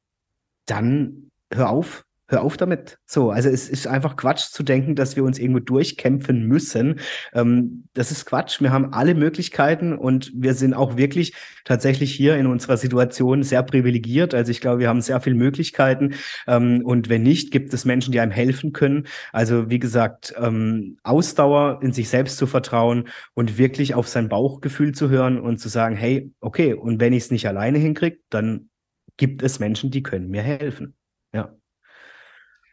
[0.64, 2.98] dann hör auf, hör auf damit.
[3.06, 7.00] So, also es ist einfach Quatsch zu denken, dass wir uns irgendwo durchkämpfen müssen.
[7.32, 8.60] Ähm, das ist Quatsch.
[8.60, 13.62] Wir haben alle Möglichkeiten und wir sind auch wirklich tatsächlich hier in unserer Situation sehr
[13.62, 14.34] privilegiert.
[14.34, 16.14] Also ich glaube, wir haben sehr viele Möglichkeiten.
[16.48, 19.06] Ähm, und wenn nicht, gibt es Menschen, die einem helfen können.
[19.32, 24.92] Also wie gesagt, ähm, Ausdauer in sich selbst zu vertrauen und wirklich auf sein Bauchgefühl
[24.92, 28.68] zu hören und zu sagen, hey, okay, und wenn ich es nicht alleine hinkriege, dann
[29.16, 30.95] gibt es Menschen, die können mir helfen.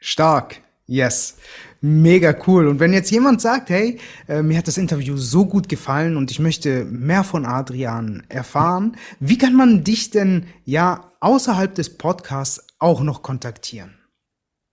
[0.06, 0.58] Stark.
[0.86, 1.38] Yes.
[1.80, 2.68] Mega cool.
[2.68, 6.30] Und wenn jetzt jemand sagt, hey, äh, mir hat das Interview so gut gefallen und
[6.30, 12.68] ich möchte mehr von Adrian erfahren, wie kann man dich denn ja außerhalb des Podcasts
[12.80, 14.03] auch noch kontaktieren?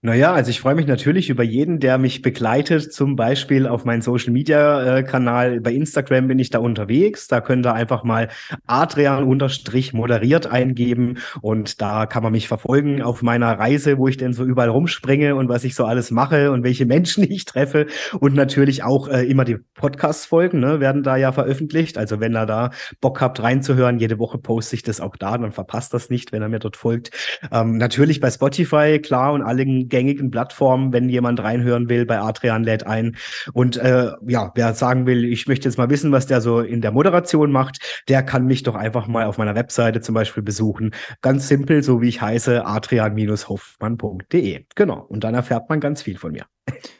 [0.03, 4.01] Naja, also ich freue mich natürlich über jeden, der mich begleitet, zum Beispiel auf meinen
[4.01, 5.59] Social Media äh.
[5.59, 7.27] Bei Instagram bin ich da unterwegs.
[7.27, 8.29] Da könnt ihr einfach mal
[8.65, 14.17] Adrian unterstrich moderiert eingeben und da kann man mich verfolgen auf meiner Reise, wo ich
[14.17, 17.85] denn so überall rumspringe und was ich so alles mache und welche Menschen ich treffe.
[18.19, 21.99] Und natürlich auch äh, immer die Podcast-Folgen ne, werden da ja veröffentlicht.
[21.99, 22.71] Also wenn ihr da
[23.01, 26.41] Bock habt reinzuhören, jede Woche poste ich das auch da, dann verpasst das nicht, wenn
[26.41, 27.11] er mir dort folgt.
[27.51, 32.63] Ähm, natürlich bei Spotify, klar, und allen gängigen Plattformen, wenn jemand reinhören will, bei Adrian
[32.63, 33.15] lädt ein.
[33.53, 36.81] Und äh, ja, wer sagen will, ich möchte jetzt mal wissen, was der so in
[36.81, 37.77] der Moderation macht,
[38.07, 40.95] der kann mich doch einfach mal auf meiner Webseite zum Beispiel besuchen.
[41.21, 44.65] Ganz simpel, so wie ich heiße, adrian-hoffmann.de.
[44.75, 45.05] Genau.
[45.07, 46.47] Und dann erfährt man ganz viel von mir.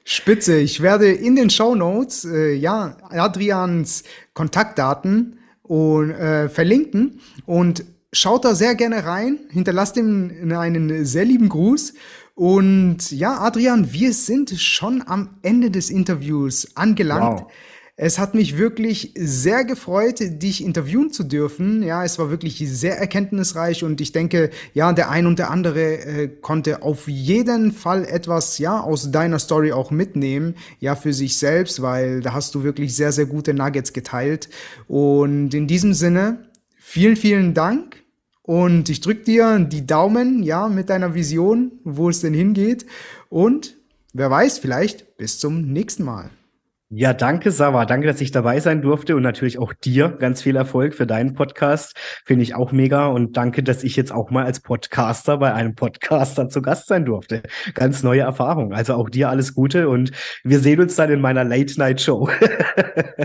[0.03, 0.57] Spitze.
[0.57, 8.45] Ich werde in den Show Notes äh, ja Adrians Kontaktdaten und äh, verlinken und schaut
[8.45, 11.93] da sehr gerne rein, hinterlasst ihm einen sehr lieben Gruß
[12.41, 17.41] und ja, Adrian, wir sind schon am Ende des Interviews angelangt.
[17.41, 17.51] Wow.
[17.97, 21.83] Es hat mich wirklich sehr gefreut, dich interviewen zu dürfen.
[21.83, 25.97] Ja, es war wirklich sehr erkenntnisreich und ich denke, ja, der ein und der andere
[25.99, 31.37] äh, konnte auf jeden Fall etwas, ja, aus deiner Story auch mitnehmen, ja, für sich
[31.37, 34.49] selbst, weil da hast du wirklich sehr, sehr gute Nuggets geteilt.
[34.87, 38.00] Und in diesem Sinne, vielen, vielen Dank
[38.43, 42.85] und ich drücke dir die Daumen, ja, mit deiner Vision, wo es denn hingeht.
[43.29, 43.77] Und
[44.13, 46.29] wer weiß, vielleicht bis zum nächsten Mal.
[46.93, 47.85] Ja, danke, Sava.
[47.85, 51.35] Danke, dass ich dabei sein durfte und natürlich auch dir ganz viel Erfolg für deinen
[51.35, 51.95] Podcast.
[52.25, 55.73] Finde ich auch mega und danke, dass ich jetzt auch mal als Podcaster bei einem
[55.73, 57.43] Podcaster zu Gast sein durfte.
[57.75, 58.73] Ganz neue Erfahrung.
[58.73, 60.11] Also auch dir alles Gute und
[60.43, 62.27] wir sehen uns dann in meiner Late Night Show.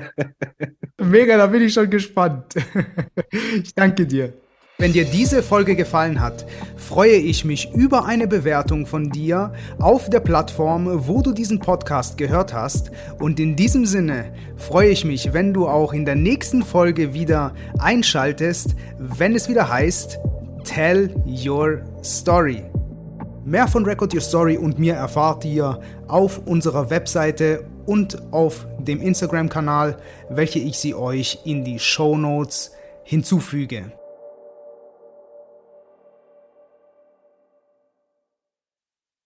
[1.03, 2.55] mega, da bin ich schon gespannt.
[3.33, 4.33] ich danke dir.
[4.79, 6.45] Wenn dir diese Folge gefallen hat,
[6.77, 12.19] freue ich mich über eine Bewertung von dir auf der Plattform, wo du diesen Podcast
[12.19, 12.91] gehört hast.
[13.19, 17.55] Und in diesem Sinne freue ich mich, wenn du auch in der nächsten Folge wieder
[17.79, 20.19] einschaltest, wenn es wieder heißt
[20.65, 22.63] Tell Your Story.
[23.47, 29.01] Mehr von Record Your Story und mir erfahrt ihr auf unserer Webseite und auf dem
[29.01, 29.97] Instagram-Kanal,
[30.29, 32.73] welche ich sie euch in die Show Notes
[33.05, 33.91] hinzufüge.